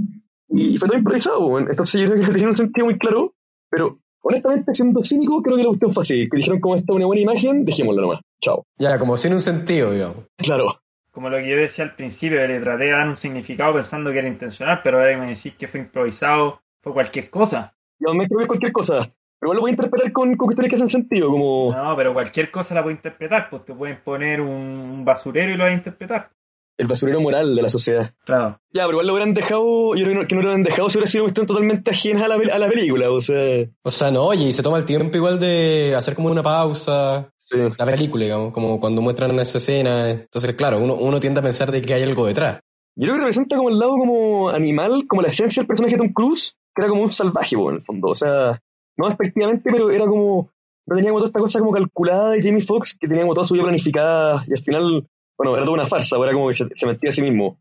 Y 0.49 0.77
fue 0.77 0.87
todo 0.87 0.97
improvisado, 0.97 1.47
bueno. 1.47 1.67
Entonces 1.69 2.01
yo 2.01 2.07
creo 2.07 2.19
que 2.19 2.27
no 2.27 2.33
tenía 2.33 2.49
un 2.49 2.57
sentido 2.57 2.85
muy 2.85 2.97
claro, 2.97 3.33
pero 3.69 3.99
honestamente, 4.21 4.73
siendo 4.73 5.03
cínico, 5.03 5.41
creo 5.41 5.55
que 5.55 5.63
la 5.63 5.69
cuestión 5.69 5.93
fue 5.93 6.01
así. 6.01 6.29
Que 6.29 6.37
dijeron, 6.37 6.59
como 6.59 6.75
esta 6.75 6.91
es 6.91 6.95
una 6.97 7.05
buena 7.05 7.21
imagen, 7.21 7.63
dejémosla 7.63 8.01
nomás. 8.01 8.19
Chao. 8.41 8.65
Ya, 8.77 8.99
como 8.99 9.15
sin 9.15 9.33
un 9.33 9.39
sentido, 9.39 9.91
digamos. 9.91 10.17
Claro. 10.37 10.81
Como 11.11 11.29
lo 11.29 11.37
que 11.37 11.49
yo 11.49 11.57
decía 11.57 11.85
al 11.85 11.95
principio, 11.95 12.39
que 12.39 12.47
le 12.47 12.59
traté 12.59 12.85
de 12.85 12.91
dar 12.91 13.07
un 13.07 13.15
significado 13.15 13.73
pensando 13.73 14.11
que 14.11 14.19
era 14.19 14.27
intencional, 14.27 14.81
pero 14.83 14.97
ahora 14.99 15.11
que 15.11 15.17
me 15.17 15.27
decís 15.27 15.53
que 15.57 15.67
fue 15.67 15.79
improvisado, 15.79 16.61
fue 16.81 16.93
cualquier 16.93 17.29
cosa. 17.29 17.73
Yo 17.99 18.13
me 18.13 18.27
creo 18.27 18.39
que 18.39 18.43
es 18.43 18.47
cualquier 18.47 18.71
cosa. 18.71 19.11
Pero 19.41 19.47
igual 19.47 19.56
lo 19.56 19.62
voy 19.62 19.69
a 19.69 19.73
interpretar 19.73 20.12
con, 20.12 20.36
con 20.38 20.45
cuestiones 20.45 20.69
que 20.69 20.75
hacen 20.75 20.89
sentido, 20.91 21.32
como 21.32 21.73
No, 21.73 21.95
pero 21.97 22.13
cualquier 22.13 22.51
cosa 22.51 22.75
la 22.75 22.84
puedo 22.84 22.95
interpretar, 22.95 23.49
pues 23.49 23.65
te 23.65 23.73
pueden 23.73 23.99
poner 24.04 24.39
un, 24.39 25.04
basurero 25.04 25.51
y 25.51 25.58
lo 25.58 25.63
vas 25.63 25.71
a 25.71 25.77
interpretar. 25.77 26.30
el 26.77 26.86
basurero 26.86 27.19
moral 27.21 27.56
de 27.56 27.62
la 27.63 27.69
sociedad. 27.69 28.13
Claro. 28.23 28.60
Ya, 28.71 28.84
pero 28.84 28.91
igual 28.91 29.08
lo 29.08 29.13
hubieran 29.13 29.34
dejado, 29.34 29.95
yo 29.95 30.06
creo 30.06 30.27
que 30.27 30.36
no, 30.36 30.41
lo 30.41 30.47
hubieran 30.47 30.62
dejado 30.62 30.89
si 30.91 30.99
hubiera 30.99 31.10
sido 31.10 31.23
una 31.23 31.30
cuestión 31.30 31.47
totalmente 31.47 31.89
ajena 31.89 32.25
a 32.25 32.27
la, 32.27 32.36
a 32.36 32.60
la 32.60 32.69
película, 32.69 33.10
o 33.10 33.19
sea, 33.19 33.65
O 33.82 33.89
sea, 33.89 34.12
no, 34.12 34.25
oye, 34.25 34.45
y 34.45 34.54
se 34.54 34.62
toma 34.62 34.77
el 34.77 34.86
tiempo 34.86 35.17
igual 35.17 35.39
de 35.39 35.95
hacer 35.95 36.13
como 36.13 36.30
una 36.30 36.43
pausa. 36.43 37.34
sí. 37.39 37.58
La 37.80 37.86
película, 37.88 38.23
digamos, 38.25 38.54
como 38.54 38.80
cuando 38.80 39.01
muestran 39.01 39.39
esa 39.39 39.58
escena. 39.58 40.12
Entonces, 40.12 40.54
claro, 40.54 40.77
uno, 40.77 40.93
uno 40.93 41.19
tiende 41.19 41.39
a 41.39 41.43
pensar 41.43 41.71
de 41.71 41.82
que 41.82 41.95
hay 41.95 42.04
algo 42.04 42.27
detrás. 42.27 42.60
Yo 42.95 43.06
creo 43.06 43.15
que 43.15 43.21
representa 43.21 43.58
como 43.58 43.69
el 43.69 43.80
lado 43.80 43.91
como 43.91 44.49
animal, 44.49 45.06
como 45.08 45.23
la 45.23 45.30
esencia 45.30 45.62
del 45.62 45.67
personaje 45.67 45.95
de 45.95 46.04
Tom 46.04 46.13
Cruise, 46.13 46.56
que 46.75 46.84
era 46.84 46.89
como 46.89 47.01
un 47.01 47.12
salvaje, 47.12 47.56
po, 47.56 47.71
en 47.71 47.77
el 47.77 47.82
fondo. 47.82 48.10
O 48.10 48.15
sea, 48.15 48.62
no 49.01 49.09
despectivamente, 49.09 49.69
pero 49.71 49.91
era 49.91 50.05
como, 50.05 50.49
no 50.85 50.95
tenía 50.95 51.11
como 51.11 51.19
toda 51.19 51.29
esta 51.29 51.39
cosa 51.39 51.59
como 51.59 51.71
calculada 51.71 52.31
de 52.31 52.41
Jamie 52.41 52.63
Foxx, 52.63 52.97
que 52.99 53.07
tenía 53.07 53.23
como 53.23 53.33
toda 53.33 53.47
su 53.47 53.53
vida 53.53 53.63
planificada, 53.63 54.43
y 54.47 54.53
al 54.53 54.59
final, 54.59 55.07
bueno, 55.37 55.55
era 55.55 55.65
toda 55.65 55.75
una 55.75 55.87
farsa, 55.87 56.17
era 56.17 56.33
como 56.33 56.49
que 56.49 56.55
se, 56.55 56.67
se 56.73 56.85
mentía 56.85 57.11
a 57.11 57.13
sí 57.13 57.21
mismo. 57.21 57.59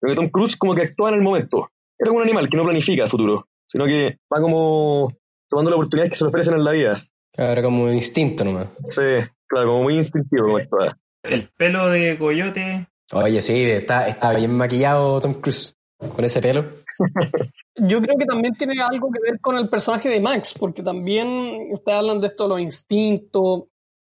Pero 0.00 0.12
que 0.12 0.16
Tom 0.16 0.28
Cruise 0.28 0.56
como 0.56 0.74
que 0.74 0.82
actuaba 0.82 1.10
en 1.10 1.16
el 1.16 1.22
momento. 1.22 1.70
Era 1.98 2.08
como 2.08 2.18
un 2.18 2.24
animal 2.24 2.48
que 2.48 2.56
no 2.56 2.64
planifica 2.64 3.04
el 3.04 3.10
futuro, 3.10 3.48
sino 3.66 3.86
que 3.86 4.18
va 4.32 4.40
como 4.40 5.12
tomando 5.48 5.70
las 5.70 5.78
oportunidades 5.78 6.12
que 6.12 6.16
se 6.16 6.24
le 6.24 6.28
ofrecen 6.28 6.54
en 6.54 6.64
la 6.64 6.72
vida. 6.72 7.06
Claro, 7.32 7.62
como 7.62 7.84
un 7.84 7.94
instinto 7.94 8.44
nomás. 8.44 8.68
Sí, 8.84 9.02
claro, 9.46 9.68
como 9.68 9.82
muy 9.84 9.96
instintivo 9.96 10.44
como 10.44 10.56
actúa. 10.58 10.98
El 11.22 11.48
pelo 11.50 11.88
de 11.88 12.18
coyote. 12.18 12.88
Oye, 13.12 13.40
sí, 13.40 13.64
está, 13.64 14.08
está 14.08 14.32
bien 14.34 14.54
maquillado 14.56 15.20
Tom 15.20 15.34
Cruise 15.34 15.74
con 15.98 16.24
ese 16.24 16.40
pelo. 16.40 16.66
Yo 17.76 18.00
creo 18.00 18.16
que 18.18 18.24
también 18.24 18.54
tiene 18.54 18.80
algo 18.82 19.10
que 19.10 19.20
ver 19.20 19.40
con 19.40 19.56
el 19.56 19.68
personaje 19.68 20.08
de 20.08 20.20
Max, 20.20 20.54
porque 20.58 20.82
también 20.82 21.68
ustedes 21.70 21.98
hablan 21.98 22.20
de 22.20 22.28
esto, 22.28 22.48
los 22.48 22.60
instintos, 22.60 23.64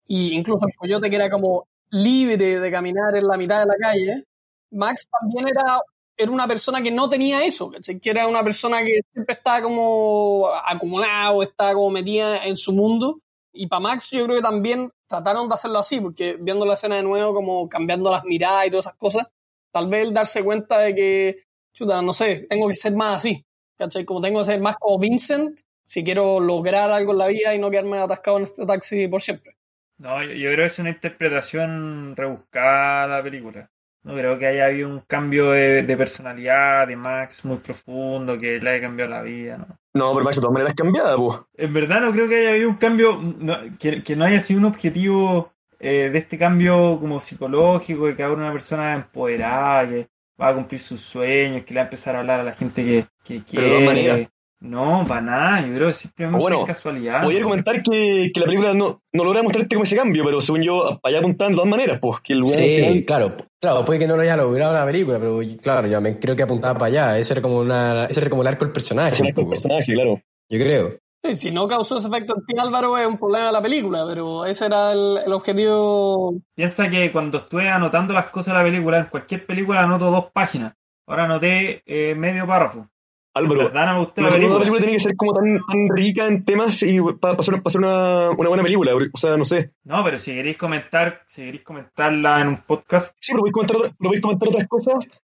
y 0.07 0.33
incluso 0.35 0.66
el 0.66 0.75
coyote 0.75 1.09
que 1.09 1.16
era 1.16 1.31
como 1.31 1.66
libre 1.90 2.61
de 2.61 2.70
caminar 2.70 3.16
en 3.16 3.27
la 3.27 3.37
mitad 3.37 3.61
de 3.61 3.66
la 3.66 3.77
calle. 3.81 4.25
Max 4.73 5.09
también 5.20 5.49
era, 5.49 5.81
era 6.16 6.31
una 6.31 6.47
persona 6.47 6.83
que 6.83 6.90
no 6.90 7.09
tenía 7.09 7.44
eso, 7.44 7.70
que 7.70 8.11
era 8.11 8.27
una 8.27 8.42
persona 8.42 8.83
que 8.83 9.01
siempre 9.12 9.35
estaba 9.35 9.62
como 9.62 10.49
acumulado, 10.66 11.42
estaba 11.42 11.75
como 11.75 11.90
metida 11.90 12.44
en 12.44 12.57
su 12.57 12.73
mundo. 12.73 13.20
Y 13.53 13.68
para 13.68 13.81
Max 13.81 14.11
yo 14.11 14.25
creo 14.25 14.37
que 14.37 14.42
también 14.42 14.90
trataron 15.07 15.49
de 15.49 15.55
hacerlo 15.55 15.79
así, 15.79 16.01
porque 16.01 16.37
viendo 16.38 16.66
la 16.66 16.75
escena 16.75 16.97
de 16.97 17.03
nuevo, 17.05 17.33
como 17.33 17.68
cambiando 17.68 18.11
las 18.11 18.25
miradas 18.25 18.66
y 18.66 18.70
todas 18.70 18.87
esas 18.87 18.99
cosas, 18.99 19.29
tal 19.70 19.88
vez 19.88 20.09
el 20.09 20.12
darse 20.14 20.42
cuenta 20.42 20.79
de 20.79 20.94
que, 20.94 21.37
chuta, 21.74 22.00
no 22.00 22.12
sé, 22.12 22.46
tengo 22.48 22.68
que 22.68 22.74
ser 22.74 22.94
más 22.94 23.16
así, 23.16 23.44
¿cachai? 23.76 24.04
Como 24.04 24.20
tengo 24.22 24.40
que 24.40 24.46
ser 24.46 24.60
más 24.60 24.76
como 24.76 24.98
Vincent 24.98 25.60
si 25.84 26.02
quiero 26.02 26.40
lograr 26.40 26.90
algo 26.90 27.12
en 27.12 27.18
la 27.18 27.26
vida 27.26 27.54
y 27.54 27.58
no 27.58 27.70
quedarme 27.70 27.98
atascado 27.98 28.38
en 28.38 28.44
este 28.44 28.64
taxi 28.64 29.08
por 29.08 29.20
siempre. 29.20 29.56
No, 29.98 30.22
yo, 30.22 30.32
yo 30.32 30.50
creo 30.52 30.66
que 30.66 30.72
es 30.72 30.78
una 30.78 30.90
interpretación 30.90 32.14
rebuscada 32.16 33.06
de 33.06 33.12
la 33.16 33.22
película. 33.22 33.70
No 34.02 34.14
creo 34.14 34.38
que 34.38 34.46
haya 34.46 34.66
habido 34.66 34.88
un 34.88 35.00
cambio 35.00 35.52
de, 35.52 35.82
de 35.82 35.96
personalidad 35.96 36.87
de 36.87 36.96
Max 36.96 37.44
muy 37.44 37.56
profundo 37.56 38.38
que 38.38 38.60
le 38.60 38.70
haya 38.70 38.82
cambiado 38.82 39.10
la 39.10 39.22
vida, 39.22 39.58
¿no? 39.58 39.66
No, 39.94 40.12
pero 40.12 40.24
Max 40.24 40.37
de 40.37 40.42
todas 40.42 40.52
maneras 40.52 40.74
cambiada, 40.74 41.16
pues. 41.16 41.38
En 41.54 41.72
verdad 41.72 42.00
no 42.00 42.12
creo 42.12 42.28
que 42.28 42.37
haya 42.37 42.50
habido 42.50 42.68
un 42.68 42.76
cambio, 42.76 43.16
no, 43.16 43.56
que, 43.78 44.02
que 44.02 44.16
no 44.16 44.24
haya 44.24 44.40
sido 44.40 44.60
un 44.60 44.66
objetivo 44.66 45.52
eh, 45.80 46.10
de 46.10 46.18
este 46.18 46.37
cambio 46.37 46.98
como 47.00 47.20
psicológico, 47.20 48.06
de 48.06 48.16
que 48.16 48.22
ahora 48.22 48.42
una 48.42 48.52
persona 48.52 48.94
empoderada, 48.94 49.88
que 49.88 50.08
va 50.40 50.49
a 50.49 50.55
cumplir 50.55 50.81
sus 50.81 51.01
sueños, 51.01 51.64
que 51.64 51.75
le 51.75 51.79
va 51.81 51.83
a 51.83 51.87
empezar 51.87 52.16
a 52.16 52.20
hablar 52.20 52.40
a 52.40 52.44
la 52.44 52.55
gente 52.55 52.83
que, 52.85 53.05
que 53.25 53.42
Pero 53.53 53.62
de 53.66 53.70
quiere. 53.70 53.87
maneras. 53.87 54.29
No, 54.61 55.05
para 55.07 55.20
nada, 55.20 55.66
yo 55.66 55.75
creo 55.75 55.88
que 55.88 55.94
simplemente 55.94 56.38
Bueno, 56.40 56.61
es 56.62 56.66
casualidad. 56.66 57.20
Podría 57.20 57.42
comentar 57.42 57.83
que, 57.83 58.31
que 58.33 58.40
la 58.40 58.47
película 58.47 58.73
no, 58.73 59.03
no 59.12 59.25
logra 59.25 59.42
mostrarte 59.42 59.75
como 59.75 59.85
ese 59.85 59.94
cambio, 59.97 60.25
pero 60.25 60.40
según 60.40 60.62
yo, 60.62 60.99
para 61.03 61.11
allá 61.11 61.18
apuntan 61.18 61.51
de 61.51 61.55
todas 61.57 61.68
maneras, 61.70 61.99
pues. 62.01 62.20
Que 62.20 62.33
el 62.33 62.44
Sí, 62.47 62.55
final- 62.55 63.05
claro, 63.05 63.37
claro, 63.61 63.85
puede 63.85 63.99
que 63.99 64.07
no 64.07 64.16
lo 64.16 64.23
haya 64.23 64.37
logrado 64.38 64.73
la 64.73 64.87
película, 64.87 65.18
pero 65.18 65.38
claro, 65.61 65.87
yo 65.87 66.01
me 66.01 66.18
creo 66.18 66.35
que 66.35 66.44
apuntaba 66.44 66.75
para 66.79 66.87
allá. 66.87 67.18
Ese 67.18 67.35
era 67.35 67.42
como 67.42 67.59
una, 67.59 68.07
ese 68.07 68.20
era 68.20 68.31
como 68.31 68.40
el 68.40 68.49
arco 68.49 68.64
del 68.64 68.73
personaje, 68.73 69.20
un 69.20 69.29
un 69.29 69.35
poco. 69.35 69.51
personaje, 69.51 69.92
claro. 69.92 70.23
Yo 70.49 70.59
creo. 70.59 70.94
Sí, 71.24 71.34
si 71.38 71.50
no 71.50 71.66
causó 71.68 71.96
ese 71.96 72.08
efecto 72.08 72.34
en 72.37 72.44
ti, 72.46 72.54
Álvaro, 72.58 72.96
es 72.98 73.06
un 73.06 73.18
problema 73.18 73.46
de 73.46 73.52
la 73.52 73.62
película, 73.62 74.04
pero 74.06 74.44
ese 74.44 74.66
era 74.66 74.92
el, 74.92 75.18
el 75.24 75.32
objetivo. 75.32 76.34
Piensa 76.54 76.88
que 76.90 77.10
cuando 77.12 77.38
estuve 77.38 77.68
anotando 77.68 78.12
las 78.14 78.26
cosas 78.30 78.54
de 78.54 78.58
la 78.58 78.64
película, 78.64 78.98
en 78.98 79.06
cualquier 79.06 79.46
película 79.46 79.82
anoto 79.82 80.10
dos 80.10 80.26
páginas. 80.32 80.74
Ahora 81.06 81.24
anoté 81.24 81.82
eh, 81.87 82.14
medio 82.14 82.46
párrafo. 82.46 82.88
Álvaro, 83.37 83.68
la 83.72 83.84
la 83.84 84.04
película. 84.14 84.58
película 84.60 84.78
tiene 84.78 84.92
que 84.92 85.00
ser 85.00 85.16
como 85.16 85.32
tan, 85.32 85.58
tan 85.66 85.88
rica 85.96 86.26
en 86.28 86.44
temas 86.44 86.80
y 86.84 87.00
para 87.20 87.37
pasar, 87.37 87.60
pasar 87.64 87.80
una, 87.82 88.30
una 88.30 88.48
buena 88.48 88.62
película. 88.62 88.92
O 89.12 89.18
sea, 89.18 89.37
no 89.37 89.44
sé. 89.44 89.72
No, 89.82 90.04
pero 90.04 90.20
si 90.20 90.32
queréis 90.34 90.56
comentar, 90.56 91.22
si 91.26 91.42
queréis 91.42 91.64
comentarla 91.64 92.40
en 92.40 92.46
un 92.48 92.62
podcast, 92.62 93.16
Sí, 93.18 93.32
pero 93.32 93.40
podéis 93.40 93.52
comentar, 93.54 93.76
otra- 93.76 93.90
pero 93.98 94.08
podéis 94.08 94.22
comentar 94.22 94.48
otras 94.50 94.68
cosas. 94.68 94.94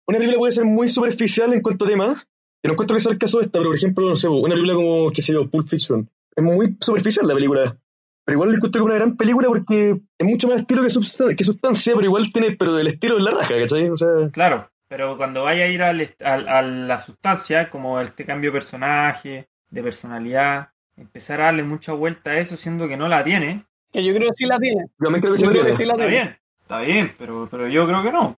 Una 0.07 0.17
película 0.17 0.39
puede 0.39 0.51
ser 0.51 0.65
muy 0.65 0.89
superficial 0.89 1.53
en 1.53 1.61
cuanto 1.61 1.85
a 1.85 1.87
temas. 1.87 2.27
Y 2.65 2.67
no 2.67 2.73
encuentro 2.73 2.95
que 2.95 3.01
sea 3.03 3.11
el 3.11 3.19
caso 3.19 3.37
de 3.37 3.45
esta, 3.45 3.59
pero 3.59 3.69
por 3.69 3.75
ejemplo, 3.77 4.09
no 4.09 4.15
sé, 4.15 4.27
una 4.27 4.55
película 4.55 4.73
como, 4.73 5.11
qué 5.11 5.21
sé 5.21 5.33
yo, 5.33 5.47
Pulp 5.49 5.67
Fiction. 5.69 6.09
Es 6.35 6.43
muy 6.43 6.75
superficial 6.81 7.27
la 7.27 7.35
película. 7.35 7.77
Pero 8.25 8.35
igual 8.37 8.49
le 8.49 8.55
encuentro 8.55 8.79
que 8.79 8.83
es 8.83 8.85
una 8.87 8.95
gran 8.95 9.15
película 9.17 9.47
porque 9.49 10.01
es 10.17 10.27
mucho 10.27 10.47
más 10.47 10.61
estilo 10.61 10.81
que, 10.81 10.87
substan- 10.89 11.35
que 11.35 11.43
sustancia, 11.43 11.93
pero 11.93 12.05
igual 12.07 12.31
tiene, 12.33 12.55
pero 12.55 12.73
del 12.73 12.87
estilo 12.87 13.17
de 13.17 13.21
la 13.21 13.31
raja, 13.31 13.53
¿cachai? 13.59 13.87
O 13.89 13.95
sea, 13.97 14.07
claro. 14.31 14.67
Pero 14.87 15.15
cuando 15.17 15.43
vaya 15.43 15.65
a 15.65 15.67
ir 15.67 15.81
al 15.83 16.01
est- 16.01 16.21
al- 16.23 16.47
a 16.47 16.61
la 16.63 16.97
sustancia, 16.99 17.69
como 17.69 18.01
este 18.01 18.25
cambio 18.25 18.49
de 18.49 18.53
personaje, 18.57 19.47
de 19.69 19.83
personalidad, 19.83 20.69
empezar 20.97 21.41
a 21.41 21.45
darle 21.45 21.63
mucha 21.63 21.93
vuelta 21.93 22.31
a 22.31 22.39
eso, 22.39 22.57
siendo 22.57 22.87
que 22.87 22.97
no 22.97 23.07
la 23.07 23.23
tiene, 23.23 23.65
Que 23.91 24.03
yo 24.03 24.13
creo 24.15 24.29
que 24.29 24.33
sí 24.35 24.45
la 24.45 24.57
tiene. 24.59 24.81
yo 24.99 25.03
también 25.03 25.21
creo 25.21 25.33
que 25.35 25.39
Yo 25.41 25.49
creo 25.49 25.63
la 25.63 25.69
que 25.69 25.75
tiene. 25.75 25.77
sí 25.77 25.85
la 25.85 25.93
está 25.93 26.05
tiene. 26.07 26.23
bien, 26.23 26.37
está 26.61 26.79
bien, 26.79 27.13
pero, 27.17 27.47
pero 27.51 27.67
yo 27.67 27.85
creo 27.87 28.01
que 28.03 28.11
no. 28.11 28.35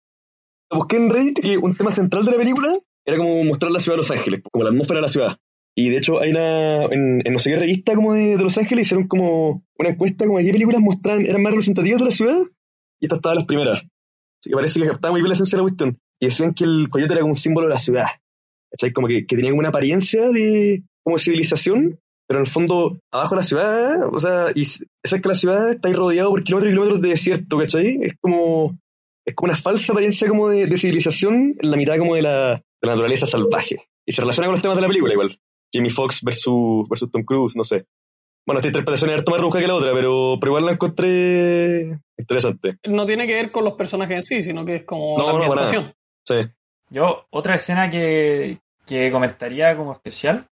busqué 0.69 0.97
en 0.97 1.09
Reddit 1.09 1.39
que 1.41 1.57
un 1.57 1.73
tema 1.75 1.91
central 1.91 2.25
de 2.25 2.31
la 2.31 2.37
película 2.37 2.73
era 3.07 3.17
como 3.17 3.43
mostrar 3.43 3.71
la 3.71 3.79
ciudad 3.79 3.93
de 3.93 3.97
Los 3.97 4.11
Ángeles, 4.11 4.41
como 4.51 4.63
la 4.63 4.69
atmósfera 4.69 4.99
de 4.99 5.01
la 5.01 5.09
ciudad. 5.09 5.37
Y 5.75 5.89
de 5.89 5.97
hecho 5.97 6.19
hay 6.19 6.31
una, 6.31 6.85
en, 6.85 7.21
en 7.25 7.33
no 7.33 7.39
sé 7.39 7.51
qué 7.51 7.55
revista 7.55 7.95
como 7.95 8.13
de, 8.13 8.35
de 8.35 8.43
Los 8.43 8.57
Ángeles 8.57 8.87
hicieron 8.87 9.07
como 9.07 9.63
una 9.77 9.89
encuesta 9.89 10.25
como 10.25 10.39
de 10.39 10.51
películas 10.51 10.81
mostraban, 10.81 11.25
eran 11.25 11.41
más 11.41 11.51
representativas 11.51 11.99
de 11.99 12.05
la 12.05 12.11
ciudad, 12.11 12.41
y 12.99 13.05
esta 13.05 13.15
estaba 13.15 13.35
las 13.35 13.45
primeras. 13.45 13.77
Así 14.39 14.49
que 14.49 14.55
parece 14.55 14.79
que 14.79 14.87
estaba 14.87 15.11
muy 15.11 15.21
bien 15.21 15.29
la 15.29 15.35
esencia 15.35 15.55
de 15.55 15.61
la 15.61 15.69
cuestión. 15.69 15.97
Y 16.19 16.25
decían 16.25 16.53
que 16.53 16.63
el 16.63 16.89
coyote 16.89 17.13
era 17.13 17.21
como 17.21 17.33
un 17.33 17.37
símbolo 17.37 17.67
de 17.67 17.73
la 17.73 17.79
ciudad. 17.79 18.07
¿Cachai? 18.71 18.91
Como 18.91 19.07
que, 19.07 19.25
que 19.25 19.35
tenía 19.35 19.53
una 19.53 19.69
apariencia 19.69 20.29
de 20.29 20.83
como 21.03 21.17
civilización, 21.17 21.99
pero 22.27 22.39
en 22.39 22.45
el 22.45 22.51
fondo, 22.51 22.99
abajo 23.11 23.35
de 23.35 23.41
la 23.41 23.47
ciudad, 23.47 24.13
o 24.13 24.19
sea, 24.19 24.47
y 24.53 24.61
es 24.61 24.85
que 25.03 25.21
la 25.29 25.33
ciudad 25.33 25.71
está 25.71 25.87
ahí 25.87 25.93
rodeado 25.93 26.31
por 26.31 26.43
kilómetros 26.43 26.71
y 26.71 26.73
kilómetros 26.73 27.01
de 27.01 27.09
desierto, 27.09 27.57
¿cachai? 27.57 27.99
Es 28.01 28.15
como, 28.19 28.77
es 29.25 29.33
como 29.33 29.51
una 29.51 29.57
falsa 29.57 29.93
apariencia 29.93 30.27
como 30.27 30.49
de, 30.49 30.65
de 30.65 30.77
civilización 30.77 31.55
en 31.57 31.71
la 31.71 31.77
mitad 31.77 31.97
como 31.97 32.15
de 32.15 32.23
la, 32.23 32.55
de 32.55 32.63
la 32.87 32.93
naturaleza 32.93 33.25
salvaje. 33.25 33.87
Y 34.05 34.13
se 34.13 34.21
relaciona 34.21 34.47
con 34.47 34.53
los 34.53 34.61
temas 34.61 34.77
de 34.77 34.81
la 34.81 34.87
película 34.87 35.13
igual. 35.13 35.39
Jamie 35.73 35.91
Foxx 35.91 36.23
versus, 36.23 36.87
versus 36.89 37.11
Tom 37.11 37.23
Cruise, 37.23 37.55
no 37.55 37.63
sé. 37.63 37.85
Bueno, 38.45 38.59
esta 38.59 38.69
interpretación 38.69 39.09
es 39.09 39.17
harto 39.17 39.31
más 39.31 39.41
rebuscada 39.41 39.61
que 39.61 39.67
la 39.67 39.75
otra, 39.75 39.91
pero, 39.93 40.37
pero 40.39 40.51
igual 40.51 40.65
la 40.65 40.71
encontré 40.71 41.99
interesante. 42.17 42.77
No 42.85 43.05
tiene 43.05 43.27
que 43.27 43.33
ver 43.33 43.51
con 43.51 43.65
los 43.65 43.73
personajes 43.73 44.15
en 44.15 44.23
sí, 44.23 44.41
sino 44.41 44.65
que 44.65 44.75
es 44.75 44.83
como 44.85 45.17
No, 45.17 45.25
la 45.25 45.33
no, 45.33 45.43
ambientación. 45.43 45.93
Sí. 46.23 46.35
Yo, 46.89 47.25
otra 47.29 47.55
escena 47.55 47.91
que, 47.91 48.59
que 48.85 49.11
comentaría 49.11 49.75
como 49.75 49.91
especial 49.91 50.47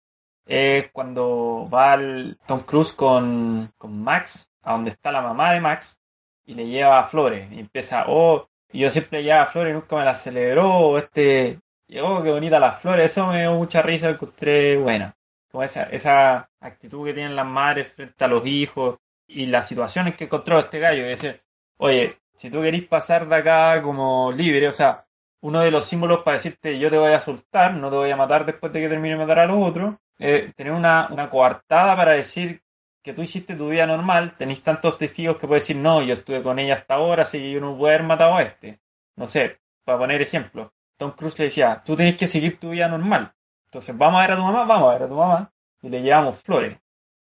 es 0.46 0.90
cuando 0.92 1.68
va 1.72 1.96
el 1.96 2.38
Tom 2.48 2.62
Cruise 2.62 2.94
con, 2.94 3.74
con 3.78 4.02
Max, 4.02 4.50
a 4.64 4.72
donde 4.72 4.92
está 4.92 5.12
la 5.12 5.22
mamá 5.22 5.54
de 5.54 5.60
Max, 5.60 6.00
y 6.46 6.54
le 6.54 6.68
lleva 6.68 7.04
flores. 7.04 7.52
Y 7.52 7.60
empieza, 7.60 8.06
oh, 8.08 8.48
yo 8.72 8.90
siempre 8.90 9.22
llevaba 9.22 9.48
flores 9.48 9.72
y 9.72 9.74
nunca 9.74 9.98
me 9.98 10.06
las 10.06 10.24
celebró, 10.24 10.98
este, 10.98 11.60
y 11.92 12.00
oh, 12.00 12.24
qué 12.24 12.32
bonita 12.32 12.58
las 12.58 12.80
flores, 12.82 13.12
eso 13.12 13.28
me 13.28 13.42
dio 13.42 13.54
mucha 13.54 13.82
risa, 13.82 14.10
encontré 14.10 14.78
buena. 14.78 15.14
Como 15.52 15.62
esa, 15.64 15.84
esa 15.84 16.50
actitud 16.62 17.06
que 17.06 17.14
tienen 17.14 17.36
las 17.36 17.46
madres 17.46 17.92
frente 17.92 18.24
a 18.24 18.30
los 18.30 18.46
hijos 18.48 19.00
y 19.28 19.46
las 19.48 19.68
situaciones 19.68 20.16
que 20.16 20.24
encontró 20.24 20.60
este 20.60 20.80
gallo, 20.80 21.06
y 21.06 21.10
decir, 21.10 21.42
oye, 21.78 22.18
si 22.34 22.50
tú 22.50 22.62
querís 22.62 22.88
pasar 22.88 23.28
de 23.28 23.36
acá 23.36 23.82
como 23.82 24.32
libre, 24.32 24.70
o 24.70 24.74
sea, 24.74 25.06
uno 25.42 25.60
de 25.60 25.72
los 25.72 25.86
símbolos 25.86 26.24
para 26.24 26.38
decirte 26.38 26.80
yo 26.80 26.90
te 26.90 26.98
voy 26.98 27.12
a 27.12 27.20
soltar, 27.20 27.74
no 27.74 27.90
te 27.90 27.98
voy 27.98 28.12
a 28.12 28.16
matar 28.16 28.46
después 28.46 28.72
de 28.72 28.80
que 28.80 28.90
termine 28.90 29.16
de 29.16 29.22
matar 29.26 29.40
a 29.40 29.46
los 29.48 29.58
otros, 29.62 29.96
tener 30.18 30.72
una, 30.72 31.10
una 31.12 31.30
coartada 31.30 31.94
para 31.98 32.14
decir 32.14 32.62
que 33.04 33.14
tú 33.14 33.22
hiciste 33.22 33.56
tu 33.56 33.70
vida 33.70 33.86
normal, 33.86 34.38
tenéis 34.38 34.64
tantos 34.64 34.98
testigos 34.98 35.38
que 35.38 35.48
puedes 35.48 35.64
decir, 35.64 35.76
no, 35.76 36.02
yo 36.02 36.14
estuve 36.14 36.42
con 36.42 36.58
ella 36.58 36.76
hasta 36.76 36.94
ahora, 36.94 37.24
así 37.24 37.40
que 37.40 37.52
yo 37.52 37.60
no 37.60 37.78
puedo 37.78 37.94
haber 37.94 38.04
matado 38.08 38.38
a 38.38 38.44
este. 38.44 38.80
No 39.18 39.28
sé, 39.28 39.60
para 39.84 39.98
poner 39.98 40.22
ejemplo, 40.22 40.72
Tom 41.02 41.12
Cruise 41.14 41.40
le 41.40 41.46
decía, 41.46 41.82
tú 41.84 41.96
tienes 41.96 42.16
que 42.16 42.28
seguir 42.28 42.60
tu 42.60 42.70
vida 42.70 42.88
normal. 42.88 43.34
Entonces, 43.66 43.98
vamos 43.98 44.20
a 44.20 44.22
ver 44.22 44.32
a 44.34 44.36
tu 44.36 44.44
mamá, 44.44 44.66
vamos 44.66 44.90
a 44.90 44.94
ver 44.94 45.04
a 45.04 45.08
tu 45.08 45.16
mamá, 45.16 45.52
y 45.82 45.90
le 45.90 46.02
llevamos 46.04 46.40
flores. 46.42 46.78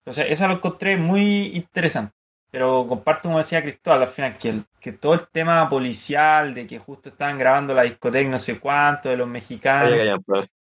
Entonces, 0.00 0.26
eso 0.30 0.48
lo 0.48 0.54
encontré 0.54 0.96
muy 0.96 1.56
interesante. 1.56 2.14
Pero 2.50 2.86
comparto, 2.88 3.24
como 3.24 3.38
decía 3.38 3.62
Cristóbal, 3.62 4.02
al 4.02 4.08
final, 4.08 4.38
que, 4.38 4.48
el- 4.50 4.64
que 4.80 4.92
todo 4.92 5.14
el 5.14 5.28
tema 5.28 5.68
policial, 5.68 6.52
de 6.54 6.66
que 6.66 6.78
justo 6.80 7.10
estaban 7.10 7.38
grabando 7.38 7.74
la 7.74 7.82
discoteca 7.82 8.28
no 8.28 8.38
sé 8.40 8.58
cuánto, 8.58 9.08
de 9.08 9.16
los 9.16 9.28
mexicanos, 9.28 10.02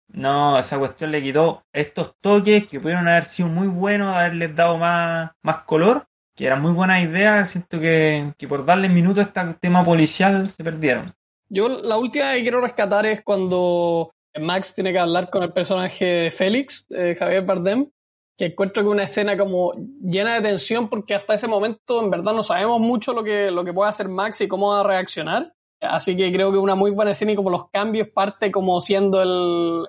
no, 0.08 0.58
esa 0.58 0.78
cuestión 0.78 1.10
le 1.12 1.22
quitó 1.22 1.64
estos 1.72 2.16
toques 2.20 2.66
que 2.66 2.80
pudieron 2.80 3.08
haber 3.08 3.24
sido 3.24 3.48
muy 3.48 3.66
buenos, 3.68 4.14
haberles 4.14 4.54
dado 4.54 4.78
más, 4.78 5.32
más 5.42 5.58
color, 5.64 6.06
que 6.34 6.46
eran 6.46 6.62
muy 6.62 6.72
buenas 6.72 7.02
ideas, 7.02 7.50
siento 7.50 7.80
que, 7.80 8.32
que 8.38 8.48
por 8.48 8.64
darle 8.64 8.88
minutos 8.88 9.26
a 9.26 9.42
este 9.42 9.54
tema 9.60 9.84
policial 9.84 10.48
se 10.48 10.64
perdieron. 10.64 11.06
Yo 11.48 11.68
la 11.68 11.96
última 11.96 12.34
que 12.34 12.42
quiero 12.42 12.60
rescatar 12.60 13.06
es 13.06 13.22
cuando 13.22 14.12
Max 14.38 14.74
tiene 14.74 14.92
que 14.92 14.98
hablar 14.98 15.30
con 15.30 15.42
el 15.42 15.52
personaje 15.52 16.04
de 16.04 16.30
Félix, 16.30 16.86
eh, 16.90 17.14
Javier 17.18 17.44
Bardem, 17.44 17.90
que 18.36 18.46
encuentro 18.46 18.82
que 18.82 18.88
una 18.88 19.04
escena 19.04 19.36
como 19.36 19.72
llena 20.02 20.34
de 20.34 20.42
tensión 20.42 20.88
porque 20.88 21.14
hasta 21.14 21.34
ese 21.34 21.48
momento 21.48 22.02
en 22.02 22.10
verdad 22.10 22.34
no 22.34 22.42
sabemos 22.42 22.80
mucho 22.80 23.12
lo 23.12 23.24
que, 23.24 23.50
lo 23.50 23.64
que 23.64 23.72
puede 23.72 23.88
hacer 23.88 24.08
Max 24.08 24.40
y 24.40 24.48
cómo 24.48 24.70
va 24.70 24.80
a 24.80 24.84
reaccionar. 24.84 25.52
Así 25.80 26.16
que 26.16 26.32
creo 26.32 26.50
que 26.52 26.58
una 26.58 26.74
muy 26.74 26.90
buena 26.90 27.12
escena 27.12 27.32
y 27.32 27.36
como 27.36 27.50
los 27.50 27.70
cambios 27.70 28.08
parte 28.08 28.50
como 28.50 28.80
siendo 28.80 29.22
el... 29.22 29.86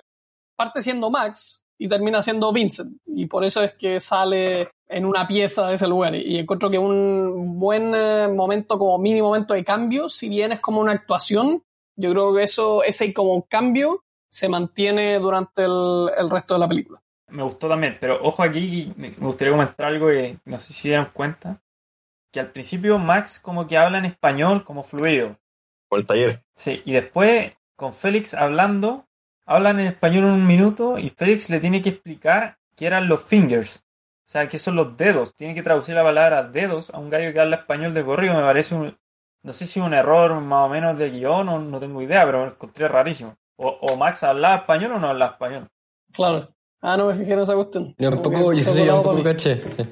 parte 0.56 0.82
siendo 0.82 1.10
Max 1.10 1.60
y 1.78 1.88
termina 1.88 2.22
siendo 2.22 2.52
Vincent. 2.52 2.96
Y 3.06 3.26
por 3.26 3.44
eso 3.44 3.62
es 3.62 3.74
que 3.74 4.00
sale 4.00 4.70
en 4.88 5.04
una 5.04 5.26
pieza 5.26 5.66
de 5.68 5.74
ese 5.74 5.86
lugar. 5.86 6.14
Y 6.14 6.38
encuentro 6.38 6.70
que 6.70 6.78
un 6.78 7.58
buen 7.58 7.94
eh, 7.94 8.28
momento, 8.28 8.78
como 8.78 8.98
mini 8.98 9.20
momento 9.22 9.54
de 9.54 9.64
cambio, 9.64 10.08
si 10.08 10.28
bien 10.28 10.52
es 10.52 10.60
como 10.60 10.80
una 10.80 10.92
actuación, 10.92 11.62
yo 11.96 12.10
creo 12.12 12.34
que 12.34 12.42
eso, 12.44 12.82
ese 12.82 13.12
como 13.12 13.42
cambio 13.46 14.04
se 14.30 14.48
mantiene 14.48 15.18
durante 15.18 15.64
el, 15.64 16.10
el 16.16 16.30
resto 16.30 16.54
de 16.54 16.60
la 16.60 16.68
película. 16.68 17.00
me 17.28 17.42
gustó 17.42 17.68
también, 17.68 17.96
pero 18.00 18.18
ojo 18.22 18.42
aquí, 18.42 18.92
me 18.96 19.10
me 19.10 19.26
gustaría 19.26 19.52
comentar 19.52 19.86
algo 19.86 20.08
que 20.08 20.38
no 20.44 20.58
sé 20.58 20.68
si 20.68 20.74
se 20.74 20.88
dieron 20.88 21.10
cuenta, 21.12 21.60
que 22.32 22.40
al 22.40 22.52
principio 22.52 22.98
Max 22.98 23.40
como 23.40 23.66
que 23.66 23.76
habla 23.78 23.98
en 23.98 24.04
español 24.06 24.64
como 24.64 24.82
fluido, 24.82 25.36
Por 25.88 26.00
el 26.00 26.06
taller. 26.06 26.42
sí, 26.56 26.82
y 26.84 26.92
después 26.92 27.52
con 27.76 27.94
Félix 27.94 28.34
hablando, 28.34 29.06
hablan 29.46 29.80
en 29.80 29.86
español 29.86 30.24
un 30.24 30.46
minuto 30.46 30.98
y 30.98 31.10
Félix 31.10 31.48
le 31.48 31.60
tiene 31.60 31.80
que 31.80 31.90
explicar 31.90 32.58
qué 32.76 32.86
eran 32.86 33.08
los 33.08 33.22
fingers, 33.22 33.82
o 34.28 34.30
sea, 34.30 34.46
qué 34.46 34.58
son 34.58 34.76
los 34.76 34.94
dedos, 34.98 35.34
tiene 35.34 35.54
que 35.54 35.62
traducir 35.62 35.94
la 35.94 36.02
palabra 36.02 36.42
dedos 36.42 36.90
a 36.90 36.98
un 36.98 37.08
gallo 37.08 37.32
que 37.32 37.40
habla 37.40 37.56
español 37.56 37.94
de 37.94 38.04
corrido, 38.04 38.34
me 38.34 38.42
parece 38.42 38.74
un, 38.74 38.94
no 39.42 39.52
sé 39.54 39.66
si 39.66 39.80
un 39.80 39.94
error 39.94 40.38
más 40.42 40.66
o 40.66 40.68
menos 40.68 40.98
de 40.98 41.10
guion 41.10 41.48
o 41.48 41.58
no 41.58 41.80
tengo 41.80 42.02
idea, 42.02 42.26
pero 42.26 42.40
me 42.40 42.44
lo 42.46 42.50
encontré 42.52 42.88
rarísimo. 42.88 43.34
O, 43.56 43.68
o 43.68 43.96
Max 43.96 44.22
hablaba 44.22 44.56
español 44.56 44.92
o 44.92 44.98
no 44.98 45.08
hablaba 45.08 45.32
español. 45.32 45.68
Claro. 46.12 46.48
Ah, 46.82 46.96
no 46.96 47.06
me 47.06 47.14
fijé 47.14 47.32
en 47.32 47.38
esa 47.40 47.54
cuestión. 47.54 47.94
Yo 47.98 48.10
un 48.10 48.18
Como 48.18 48.38
poco, 48.38 48.50
que 48.50 48.58
yo 48.58 48.70
sí, 48.70 48.82
un 48.82 49.02
poco 49.02 49.22
caché. 49.22 49.70
sí. 49.70 49.88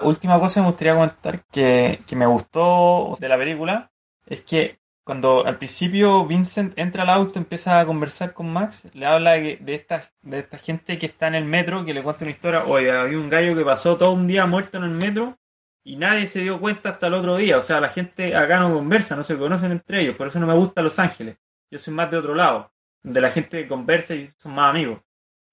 Última 0.00 0.38
cosa 0.40 0.54
que 0.54 0.60
me 0.62 0.66
gustaría 0.66 0.94
comentar 0.94 1.44
que, 1.46 2.00
que 2.06 2.16
me 2.16 2.26
gustó 2.26 3.16
de 3.18 3.28
la 3.28 3.38
película 3.38 3.90
es 4.26 4.40
que 4.42 4.80
cuando 5.06 5.46
al 5.46 5.56
principio 5.56 6.26
Vincent 6.26 6.76
entra 6.76 7.04
al 7.04 7.10
auto, 7.10 7.38
empieza 7.38 7.78
a 7.78 7.86
conversar 7.86 8.32
con 8.32 8.52
Max, 8.52 8.88
le 8.92 9.06
habla 9.06 9.34
de, 9.34 9.56
de 9.58 9.74
esta, 9.76 10.02
de 10.22 10.40
esta 10.40 10.58
gente 10.58 10.98
que 10.98 11.06
está 11.06 11.28
en 11.28 11.36
el 11.36 11.44
metro, 11.44 11.84
que 11.84 11.94
le 11.94 12.02
cuenta 12.02 12.24
una 12.24 12.32
historia, 12.32 12.64
oye, 12.64 12.90
había 12.90 13.16
un 13.16 13.30
gallo 13.30 13.54
que 13.54 13.64
pasó 13.64 13.96
todo 13.96 14.10
un 14.10 14.26
día 14.26 14.46
muerto 14.46 14.78
en 14.78 14.82
el 14.82 14.90
metro 14.90 15.38
y 15.84 15.94
nadie 15.94 16.26
se 16.26 16.40
dio 16.40 16.58
cuenta 16.58 16.88
hasta 16.88 17.06
el 17.06 17.14
otro 17.14 17.36
día. 17.36 17.56
O 17.56 17.62
sea, 17.62 17.78
la 17.78 17.88
gente 17.88 18.34
acá 18.34 18.58
no 18.58 18.74
conversa, 18.74 19.14
no 19.14 19.22
se 19.22 19.38
conocen 19.38 19.70
entre 19.70 20.00
ellos, 20.02 20.16
por 20.16 20.26
eso 20.26 20.40
no 20.40 20.46
me 20.48 20.54
gusta 20.54 20.82
Los 20.82 20.98
Ángeles. 20.98 21.36
Yo 21.70 21.78
soy 21.78 21.94
más 21.94 22.10
de 22.10 22.16
otro 22.16 22.34
lado, 22.34 22.72
donde 23.00 23.20
la 23.20 23.30
gente 23.30 23.68
conversa 23.68 24.12
y 24.16 24.26
son 24.26 24.56
más 24.56 24.70
amigos. 24.70 24.98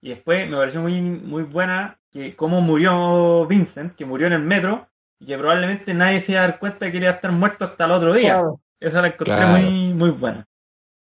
Y 0.02 0.08
después 0.08 0.50
me 0.50 0.56
pareció 0.56 0.82
muy, 0.82 1.00
muy 1.00 1.44
buena 1.44 2.00
que 2.10 2.34
cómo 2.34 2.60
murió 2.60 3.46
Vincent, 3.46 3.94
que 3.94 4.04
murió 4.04 4.26
en 4.26 4.32
el 4.32 4.42
metro, 4.42 4.88
y 5.20 5.26
que 5.26 5.38
probablemente 5.38 5.94
nadie 5.94 6.20
se 6.20 6.32
iba 6.32 6.42
a 6.42 6.48
dar 6.48 6.58
cuenta 6.58 6.90
que 6.90 6.96
iba 6.96 7.10
a 7.10 7.12
estar 7.12 7.30
muerto 7.30 7.66
hasta 7.66 7.84
el 7.84 7.92
otro 7.92 8.12
día. 8.14 8.32
Claro. 8.32 8.60
Esa 8.86 9.00
la 9.02 9.08
encontré 9.08 9.34
Claro. 9.34 9.58
muy, 9.62 9.94
muy 9.94 10.10
buena. 10.10 10.44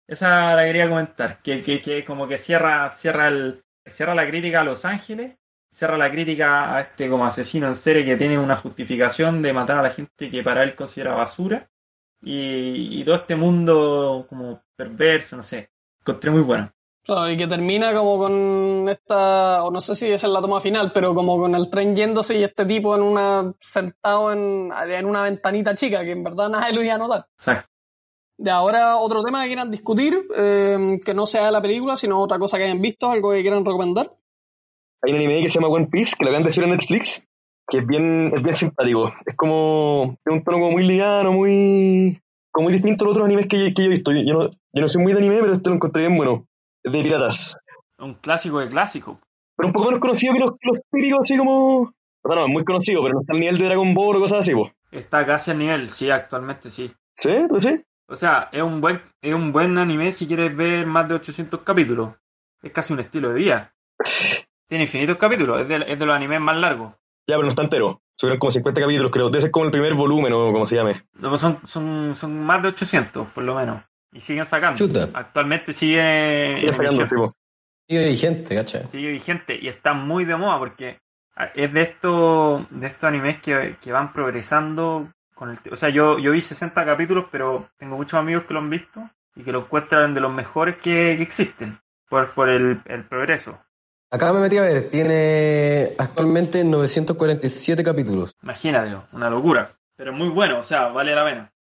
Esa 0.08 0.56
la 0.56 0.64
quería 0.66 0.90
comentar, 0.90 1.42
que, 1.42 1.62
que, 1.64 1.82
que 1.82 2.04
como 2.04 2.28
que 2.28 2.38
cierra, 2.38 2.90
cierra 2.92 3.28
el, 3.28 3.64
cierra 3.86 4.14
la 4.14 4.28
crítica 4.28 4.62
a 4.62 4.64
Los 4.64 4.84
Ángeles, 4.86 5.38
cierra 5.72 5.98
la 5.98 6.12
crítica 6.12 6.76
a 6.76 6.82
este 6.82 7.10
como 7.10 7.26
asesino 7.26 7.68
en 7.68 7.76
serie 7.76 8.04
que 8.04 8.18
tiene 8.18 8.38
una 8.38 8.58
justificación 8.58 9.42
de 9.42 9.54
matar 9.54 9.78
a 9.78 9.84
la 9.84 9.92
gente 9.92 10.30
que 10.30 10.44
para 10.44 10.64
él 10.64 10.76
considera 10.76 11.16
basura, 11.16 11.70
y, 12.22 13.00
y 13.02 13.06
todo 13.06 13.16
este 13.16 13.36
mundo 13.36 14.26
como 14.30 14.62
perverso, 14.76 15.38
no 15.38 15.44
sé, 15.44 15.72
encontré 16.02 16.30
muy 16.30 16.42
buena. 16.42 16.72
Claro, 17.04 17.32
y 17.32 17.36
que 17.38 17.48
termina 17.48 17.92
como 17.96 18.20
con 18.20 18.88
esta, 18.88 19.64
o 19.64 19.72
no 19.72 19.82
sé 19.82 19.96
si 19.96 20.12
esa 20.12 20.28
es 20.28 20.34
la 20.34 20.40
toma 20.40 20.60
final, 20.60 20.92
pero 20.94 21.16
como 21.16 21.36
con 21.40 21.56
el 21.56 21.68
tren 21.68 21.96
yéndose 21.96 22.38
y 22.38 22.44
este 22.44 22.64
tipo 22.66 22.96
en 22.96 23.02
una, 23.02 23.52
sentado 23.60 24.32
en, 24.32 24.72
en 24.72 25.06
una 25.06 25.24
ventanita 25.24 25.74
chica, 25.74 26.04
que 26.04 26.12
en 26.12 26.24
verdad 26.24 26.50
nadie 26.50 26.76
lo 26.76 26.84
iba 26.84 26.94
a 26.94 26.98
notar. 27.00 27.26
Exacto. 27.40 27.71
De 28.42 28.50
ahora, 28.50 28.98
otro 28.98 29.22
tema 29.22 29.44
que 29.44 29.50
quieran 29.50 29.70
discutir, 29.70 30.26
eh, 30.36 31.00
que 31.06 31.14
no 31.14 31.28
sea 31.28 31.46
de 31.46 31.52
la 31.52 31.62
película, 31.62 31.96
sino 31.96 32.20
otra 32.20 32.40
cosa 32.40 32.58
que 32.58 32.64
hayan 32.64 32.82
visto, 32.82 33.12
algo 33.12 33.34
que 33.34 33.42
quieran 33.42 33.64
recomendar. 33.64 34.18
Hay 35.04 35.12
un 35.12 35.18
anime 35.18 35.44
que 35.44 35.52
se 35.52 35.60
llama 35.60 35.68
One 35.68 35.90
Piece, 35.92 36.16
que 36.18 36.26
lo 36.26 36.32
acaban 36.32 36.46
de 36.46 36.50
hacer 36.50 36.64
en 36.64 36.72
Netflix, 36.72 37.28
que 37.68 37.78
es 37.78 37.86
bien, 37.86 38.32
es 38.36 38.42
bien 38.42 38.56
simpático. 38.56 39.14
Es 39.28 39.36
como, 39.36 40.18
es 40.26 40.34
un 40.34 40.44
tono 40.44 40.58
como 40.58 40.72
muy 40.72 40.88
liviano, 40.88 41.32
muy, 41.34 42.20
como 42.52 42.64
muy 42.64 42.74
distinto 42.74 43.06
a 43.06 43.10
los 43.10 43.12
otros 43.12 43.28
animes 43.28 43.46
que, 43.46 43.76
que 43.76 43.84
yo 43.84 43.92
he 43.92 43.94
visto. 43.94 44.12
Yo, 44.12 44.22
yo 44.24 44.34
no, 44.34 44.50
yo 44.50 44.82
no 44.82 44.90
soy 44.90 45.04
muy 45.04 45.14
de 45.14 45.20
anime, 45.20 45.38
pero 45.40 45.54
este 45.54 45.70
lo 45.70 45.76
encontré 45.76 46.08
bien 46.08 46.18
bueno. 46.18 46.48
Es 46.82 46.92
de 46.92 47.04
piratas. 47.04 47.58
Un 48.00 48.16
clásico 48.16 48.58
de 48.58 48.70
clásico. 48.70 49.20
Pero 49.56 49.68
un 49.68 49.74
poco 49.74 49.86
menos 49.86 50.00
conocido 50.00 50.34
que 50.34 50.40
los, 50.40 50.52
los 50.64 50.80
típicos, 50.92 51.20
así 51.22 51.38
como... 51.38 51.82
O 51.82 52.28
sea, 52.28 52.38
no, 52.38 52.46
es 52.46 52.52
muy 52.52 52.64
conocido, 52.64 53.04
pero 53.04 53.14
no 53.14 53.22
está 53.22 53.34
al 53.34 53.40
nivel 53.40 53.60
de 53.60 53.66
Dragon 53.66 53.94
Ball 53.94 54.16
o 54.16 54.20
cosas 54.22 54.42
así, 54.42 54.56
pues. 54.56 54.72
Está 54.92 55.28
casi 55.28 55.52
al 55.52 55.60
nivel, 55.60 55.92
sí, 55.92 56.10
actualmente 56.10 56.72
sí. 56.72 56.92
¿Sí? 57.16 57.30
¿Tú 57.48 57.62
sí? 57.62 57.84
O 58.12 58.16
sea, 58.16 58.50
es 58.52 58.62
un 58.62 58.82
buen, 58.82 59.02
es 59.22 59.34
un 59.34 59.54
buen 59.54 59.78
anime 59.78 60.12
si 60.12 60.28
quieres 60.28 60.56
ver 60.56 60.86
más 60.86 61.08
de 61.08 61.16
800 61.16 61.62
capítulos. 61.62 62.14
Es 62.62 62.72
casi 62.72 62.92
un 62.94 63.00
estilo 63.00 63.30
de 63.30 63.36
vida. 63.36 63.74
Tiene 64.68 64.84
infinitos 64.84 65.18
capítulos, 65.18 65.62
es 65.62 65.68
de, 65.68 65.78
es 65.88 65.98
de 65.98 66.06
los 66.06 66.16
animes 66.16 66.42
más 66.42 66.58
largos. 66.58 66.92
Ya, 67.28 67.36
pero 67.38 67.44
no 67.44 67.50
está 67.50 67.64
entero. 67.64 68.02
Subieron 68.18 68.40
como 68.40 68.52
50 68.52 68.82
capítulos, 68.82 69.12
creo. 69.12 69.30
Debe 69.30 69.42
ser 69.42 69.52
como 69.52 69.66
el 69.66 69.72
primer 69.72 69.94
volumen 69.94 70.34
o 70.34 70.52
como 70.52 70.68
se 70.68 70.76
llame. 70.76 71.04
No, 71.14 71.38
Son, 71.38 71.60
son, 71.66 72.14
son 72.16 72.40
más 72.44 72.62
de 72.62 72.68
800, 72.70 73.30
por 73.30 73.44
lo 73.44 73.56
menos. 73.56 73.82
Y 74.12 74.20
siguen 74.20 74.46
sacando. 74.46 74.78
Chuta. 74.78 75.08
Actualmente 75.14 75.72
sigue 75.74 76.58
Sigue 76.60 76.70
sacando, 76.70 76.92
sí, 76.92 76.98
emisión. 76.98 77.10
pues. 77.10 77.30
po. 77.32 77.36
Sigue 77.88 78.06
vigente, 78.08 78.56
¿cachai? 78.56 78.88
sigue 78.92 79.12
vigente 79.12 79.58
y 79.62 79.68
está 79.68 79.94
muy 79.94 80.26
de 80.26 80.36
moda 80.36 80.60
porque 80.60 81.00
ah, 81.36 81.50
es 81.56 81.74
de 81.74 81.82
estos 81.82 82.66
de 82.70 82.88
estos 82.88 83.04
animes 83.06 83.42
que, 83.42 83.78
que 83.82 83.92
van 83.92 84.14
progresando 84.14 85.10
con 85.42 85.50
el 85.50 85.58
o 85.74 85.76
sea 85.76 85.90
yo 85.90 86.20
yo 86.20 86.34
vi 86.34 86.42
60 86.44 86.86
capítulos 86.86 87.26
pero 87.32 87.68
tengo 87.80 87.98
muchos 87.98 88.20
amigos 88.20 88.46
que 88.46 88.54
lo 88.54 88.60
han 88.60 88.70
visto 88.70 89.10
y 89.36 89.42
que 89.42 89.52
lo 89.52 89.62
encuentran 89.62 90.14
de 90.14 90.22
los 90.22 90.32
mejores 90.32 90.76
que, 90.76 91.16
que 91.18 91.24
existen 91.24 91.80
por, 92.08 92.32
por 92.36 92.48
el, 92.48 92.80
el 92.86 93.04
progreso 93.06 93.60
Acá 94.14 94.34
me 94.34 94.42
metí 94.42 94.58
a 94.58 94.64
ver, 94.64 94.90
tiene 94.90 95.94
actualmente 95.98 96.64
947 96.64 97.84
capítulos. 97.84 98.36
imagínate 98.44 98.96
una 99.14 99.32
locura 99.32 99.76
pero 99.98 100.14
muy 100.14 100.30
bueno 100.30 100.60
o 100.60 100.64
sea 100.64 100.90
vale 100.90 101.16
la 101.16 101.26
pena 101.26 101.52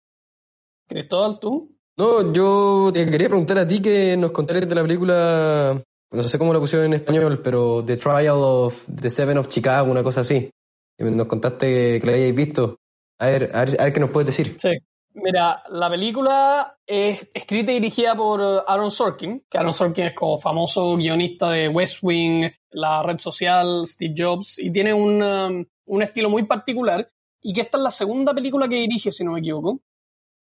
Cristóbal, 0.86 1.38
tú. 1.38 1.70
No, 1.96 2.32
yo 2.32 2.90
te 2.92 3.08
quería 3.08 3.28
preguntar 3.28 3.56
a 3.58 3.66
ti 3.66 3.80
que 3.80 4.16
nos 4.16 4.32
contaras 4.32 4.68
de 4.68 4.74
la 4.74 4.82
película, 4.82 5.80
no 6.10 6.22
sé 6.24 6.36
cómo 6.36 6.52
la 6.52 6.58
pusieron 6.58 6.86
en 6.86 6.94
español, 6.94 7.40
pero 7.44 7.84
The 7.86 7.96
Trial 7.96 8.40
of 8.40 8.86
the 8.92 9.08
Seven 9.08 9.38
of 9.38 9.46
Chicago, 9.46 9.88
una 9.88 10.02
cosa 10.02 10.22
así. 10.22 10.50
Y 10.98 11.04
Nos 11.04 11.28
contaste 11.28 12.00
que 12.00 12.06
la 12.06 12.12
habíais 12.12 12.34
visto. 12.34 12.80
A 13.20 13.26
ver, 13.26 13.50
a 13.54 13.64
ver, 13.64 13.80
a 13.80 13.84
ver 13.84 13.92
qué 13.92 14.00
nos 14.00 14.10
puedes 14.10 14.26
decir. 14.26 14.56
Sí. 14.58 14.70
Mira, 15.12 15.62
la 15.68 15.90
película 15.90 16.78
es 16.86 17.28
escrita 17.34 17.72
y 17.72 17.74
dirigida 17.74 18.16
por 18.16 18.40
Aaron 18.66 18.90
Sorkin, 18.90 19.44
que 19.50 19.58
Aaron 19.58 19.74
Sorkin 19.74 20.06
es 20.06 20.14
como 20.14 20.38
famoso 20.38 20.96
guionista 20.96 21.50
de 21.50 21.68
West 21.68 21.98
Wing, 22.02 22.48
la 22.70 23.02
red 23.02 23.18
social, 23.18 23.86
Steve 23.86 24.14
Jobs, 24.16 24.58
y 24.58 24.70
tiene 24.70 24.94
un, 24.94 25.20
um, 25.20 25.66
un 25.86 26.02
estilo 26.02 26.30
muy 26.30 26.44
particular, 26.44 27.10
y 27.42 27.52
que 27.52 27.62
esta 27.62 27.76
es 27.76 27.82
la 27.82 27.90
segunda 27.90 28.32
película 28.32 28.68
que 28.68 28.76
dirige, 28.76 29.10
si 29.10 29.24
no 29.24 29.32
me 29.32 29.40
equivoco. 29.40 29.80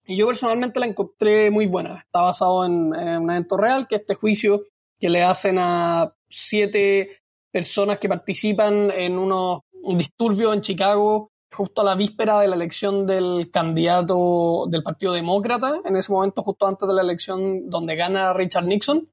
Y 0.06 0.18
yo 0.18 0.28
personalmente 0.28 0.80
la 0.80 0.86
encontré 0.86 1.50
muy 1.50 1.66
buena. 1.66 1.98
Está 1.98 2.22
basado 2.22 2.66
en, 2.66 2.94
en 2.94 3.24
un 3.24 3.32
evento 3.32 3.58
real, 3.58 3.88
que 3.88 3.96
es 3.96 4.02
este 4.02 4.16
juicio 4.16 4.64
que 5.00 5.10
le 5.10 5.24
hacen 5.24 5.58
a 5.60 6.14
siete 6.30 7.22
personas 7.52 8.00
que 8.00 8.10
participan 8.10 8.92
en 8.92 9.18
unos 9.18 9.62
un 9.84 9.98
disturbio 9.98 10.54
en 10.54 10.62
Chicago 10.62 11.32
justo 11.58 11.82
a 11.82 11.84
la 11.84 11.96
víspera 11.96 12.40
de 12.40 12.48
la 12.48 12.56
elección 12.56 13.08
del 13.08 13.50
candidato 13.52 14.68
del 14.70 14.84
Partido 14.84 15.14
Demócrata, 15.14 15.82
en 15.84 15.96
ese 15.96 16.12
momento 16.12 16.44
justo 16.44 16.68
antes 16.68 16.88
de 16.88 16.94
la 16.94 17.02
elección 17.02 17.68
donde 17.68 17.96
gana 17.96 18.32
Richard 18.34 18.68
Nixon. 18.68 19.10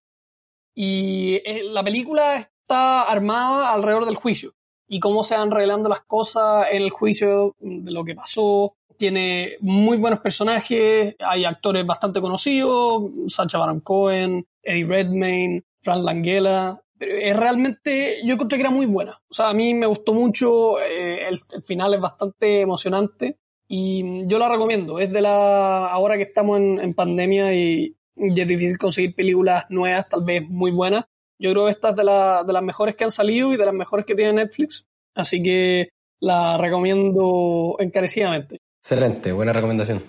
Y 0.74 1.36
eh, 1.36 1.62
la 1.64 1.82
película 1.82 2.36
está 2.36 3.02
armada 3.04 3.72
alrededor 3.72 4.04
del 4.04 4.16
juicio 4.16 4.52
y 4.86 5.00
cómo 5.00 5.22
se 5.22 5.36
van 5.36 5.50
revelando 5.50 5.88
las 5.88 6.02
cosas 6.02 6.66
en 6.70 6.82
el 6.82 6.90
juicio 6.90 7.56
de 7.58 7.90
lo 7.90 8.04
que 8.04 8.14
pasó. 8.14 8.76
Tiene 8.98 9.56
muy 9.60 9.96
buenos 9.96 10.20
personajes, 10.20 11.16
hay 11.18 11.44
actores 11.46 11.86
bastante 11.86 12.20
conocidos, 12.20 13.10
Sacha 13.28 13.58
Baron 13.58 13.80
Cohen, 13.80 14.46
Eddie 14.62 14.84
Redmayne, 14.84 15.64
Frank 15.80 16.04
Langella. 16.04 16.83
Es 17.08 17.36
realmente, 17.36 18.18
yo 18.24 18.34
encontré 18.34 18.58
que 18.58 18.62
era 18.62 18.70
muy 18.70 18.86
buena. 18.86 19.20
O 19.30 19.34
sea, 19.34 19.48
a 19.50 19.54
mí 19.54 19.74
me 19.74 19.86
gustó 19.86 20.12
mucho, 20.14 20.80
eh, 20.80 21.28
el, 21.28 21.38
final 21.62 21.94
es 21.94 22.00
bastante 22.00 22.60
emocionante 22.60 23.38
y 23.68 24.26
yo 24.26 24.38
la 24.38 24.48
recomiendo. 24.48 24.98
Es 24.98 25.12
de 25.12 25.22
la, 25.22 25.86
ahora 25.88 26.16
que 26.16 26.22
estamos 26.24 26.58
en, 26.58 26.80
en 26.80 26.94
pandemia 26.94 27.54
y, 27.54 27.96
y 28.16 28.40
es 28.40 28.48
difícil 28.48 28.78
conseguir 28.78 29.14
películas 29.14 29.64
nuevas, 29.70 30.08
tal 30.08 30.24
vez 30.24 30.42
muy 30.48 30.70
buenas. 30.70 31.04
Yo 31.38 31.50
creo 31.52 31.64
que 31.64 31.72
esta 31.72 31.90
es 31.90 31.96
de, 31.96 32.04
la- 32.04 32.44
de 32.44 32.52
las 32.52 32.62
mejores 32.62 32.94
que 32.96 33.04
han 33.04 33.10
salido 33.10 33.52
y 33.52 33.56
de 33.56 33.64
las 33.66 33.74
mejores 33.74 34.06
que 34.06 34.14
tiene 34.14 34.32
Netflix. 34.34 34.84
Así 35.14 35.42
que 35.42 35.88
la 36.20 36.56
recomiendo 36.58 37.76
encarecidamente. 37.78 38.58
Excelente, 38.82 39.32
buena 39.32 39.52
recomendación. 39.52 40.02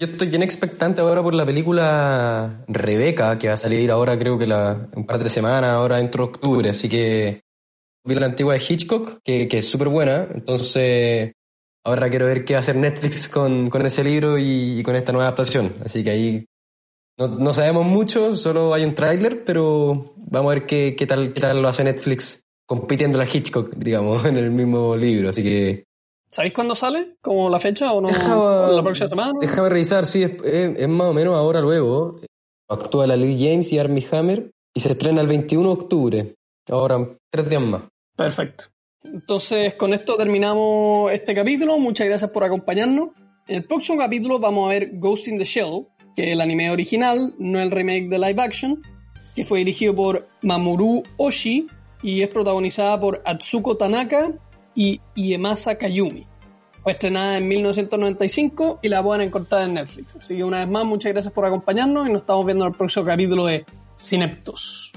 Yo 0.00 0.08
estoy 0.08 0.26
bien 0.26 0.42
expectante 0.42 1.00
ahora 1.00 1.22
por 1.22 1.34
la 1.34 1.46
película 1.46 2.64
Rebeca, 2.66 3.38
que 3.38 3.46
va 3.46 3.54
a 3.54 3.56
salir 3.56 3.92
ahora 3.92 4.18
creo 4.18 4.36
que 4.36 4.46
la, 4.46 4.88
un 4.96 5.06
par 5.06 5.22
de 5.22 5.30
semanas, 5.30 5.70
ahora 5.70 5.98
dentro 5.98 6.24
de 6.24 6.30
octubre, 6.30 6.68
así 6.68 6.88
que 6.88 7.42
vi 8.04 8.14
la 8.16 8.26
antigua 8.26 8.54
de 8.54 8.64
Hitchcock, 8.68 9.20
que, 9.22 9.46
es 9.48 9.66
súper 9.66 9.88
buena, 9.88 10.26
entonces 10.34 11.32
ahora 11.84 12.10
quiero 12.10 12.26
ver 12.26 12.44
qué 12.44 12.54
va 12.54 12.58
a 12.58 12.60
hacer 12.60 12.74
Netflix 12.74 13.28
con, 13.28 13.70
con 13.70 13.86
ese 13.86 14.02
libro 14.02 14.36
y, 14.36 14.82
con 14.82 14.96
esta 14.96 15.12
nueva 15.12 15.28
adaptación, 15.28 15.72
así 15.84 16.02
que 16.02 16.10
ahí 16.10 16.46
no, 17.16 17.52
sabemos 17.52 17.86
mucho, 17.86 18.34
solo 18.34 18.74
hay 18.74 18.84
un 18.84 18.96
tráiler, 18.96 19.44
pero 19.44 20.12
vamos 20.16 20.50
a 20.50 20.54
ver 20.56 20.66
qué, 20.66 20.96
qué, 20.98 21.06
tal, 21.06 21.32
qué 21.32 21.40
tal 21.40 21.62
lo 21.62 21.68
hace 21.68 21.84
Netflix 21.84 22.42
compitiendo 22.66 23.20
a 23.20 23.26
Hitchcock, 23.26 23.72
digamos, 23.76 24.24
en 24.26 24.38
el 24.38 24.50
mismo 24.50 24.96
libro, 24.96 25.30
así 25.30 25.44
que... 25.44 25.84
¿Sabéis 26.34 26.52
cuándo 26.52 26.74
sale? 26.74 27.14
¿Como 27.22 27.48
la 27.48 27.60
fecha 27.60 27.92
o 27.92 28.00
no? 28.00 28.08
Deja- 28.08 28.72
¿La 28.72 28.82
próxima 28.82 29.08
semana? 29.08 29.32
Déjame 29.40 29.68
revisar, 29.68 30.04
sí, 30.04 30.24
es, 30.24 30.32
es- 30.42 30.78
es 30.78 30.88
más 30.88 31.08
o 31.10 31.14
menos 31.14 31.36
ahora 31.36 31.60
luego. 31.60 32.16
Actúa 32.68 33.06
la 33.06 33.14
Lily 33.16 33.36
James 33.38 33.72
y 33.72 33.78
Armie 33.78 34.04
Hammer 34.10 34.50
y 34.74 34.80
se 34.80 34.90
estrena 34.90 35.20
el 35.20 35.28
21 35.28 35.68
de 35.68 35.72
octubre. 35.82 36.34
Ahora, 36.68 36.96
tres 37.30 37.48
días 37.48 37.62
más. 37.62 37.82
Perfecto. 38.16 38.64
Entonces, 39.04 39.74
con 39.74 39.94
esto 39.94 40.16
terminamos 40.16 41.12
este 41.12 41.34
capítulo. 41.36 41.78
Muchas 41.78 42.08
gracias 42.08 42.30
por 42.32 42.42
acompañarnos. 42.42 43.10
En 43.46 43.56
el 43.56 43.64
próximo 43.64 43.98
capítulo 43.98 44.40
vamos 44.40 44.66
a 44.66 44.70
ver 44.70 44.90
Ghost 44.94 45.28
in 45.28 45.38
the 45.38 45.44
Shell, 45.44 45.86
que 46.16 46.24
es 46.24 46.32
el 46.32 46.40
anime 46.40 46.70
original, 46.70 47.34
no 47.38 47.60
el 47.60 47.70
remake 47.70 48.08
de 48.08 48.18
live 48.18 48.42
action, 48.42 48.82
que 49.36 49.44
fue 49.44 49.58
dirigido 49.60 49.94
por 49.94 50.26
Mamoru 50.42 51.02
Oshii 51.18 51.66
y 52.02 52.22
es 52.22 52.28
protagonizada 52.28 52.98
por 52.98 53.22
Atsuko 53.24 53.76
Tanaka 53.76 54.32
y 54.74 55.00
Iemasa 55.14 55.76
Kayumi. 55.76 56.26
Fue 56.82 56.92
estrenada 56.92 57.38
en 57.38 57.48
1995 57.48 58.80
y 58.82 58.88
la 58.88 59.02
pueden 59.02 59.28
encontrar 59.28 59.62
en 59.62 59.74
Netflix. 59.74 60.16
Así 60.16 60.36
que 60.36 60.44
una 60.44 60.58
vez 60.58 60.68
más, 60.68 60.84
muchas 60.84 61.12
gracias 61.12 61.32
por 61.32 61.46
acompañarnos 61.46 62.06
y 62.06 62.12
nos 62.12 62.22
estamos 62.22 62.44
viendo 62.44 62.64
en 62.64 62.72
el 62.72 62.76
próximo 62.76 63.06
capítulo 63.06 63.46
de 63.46 63.64
Cineptos. 63.96 64.92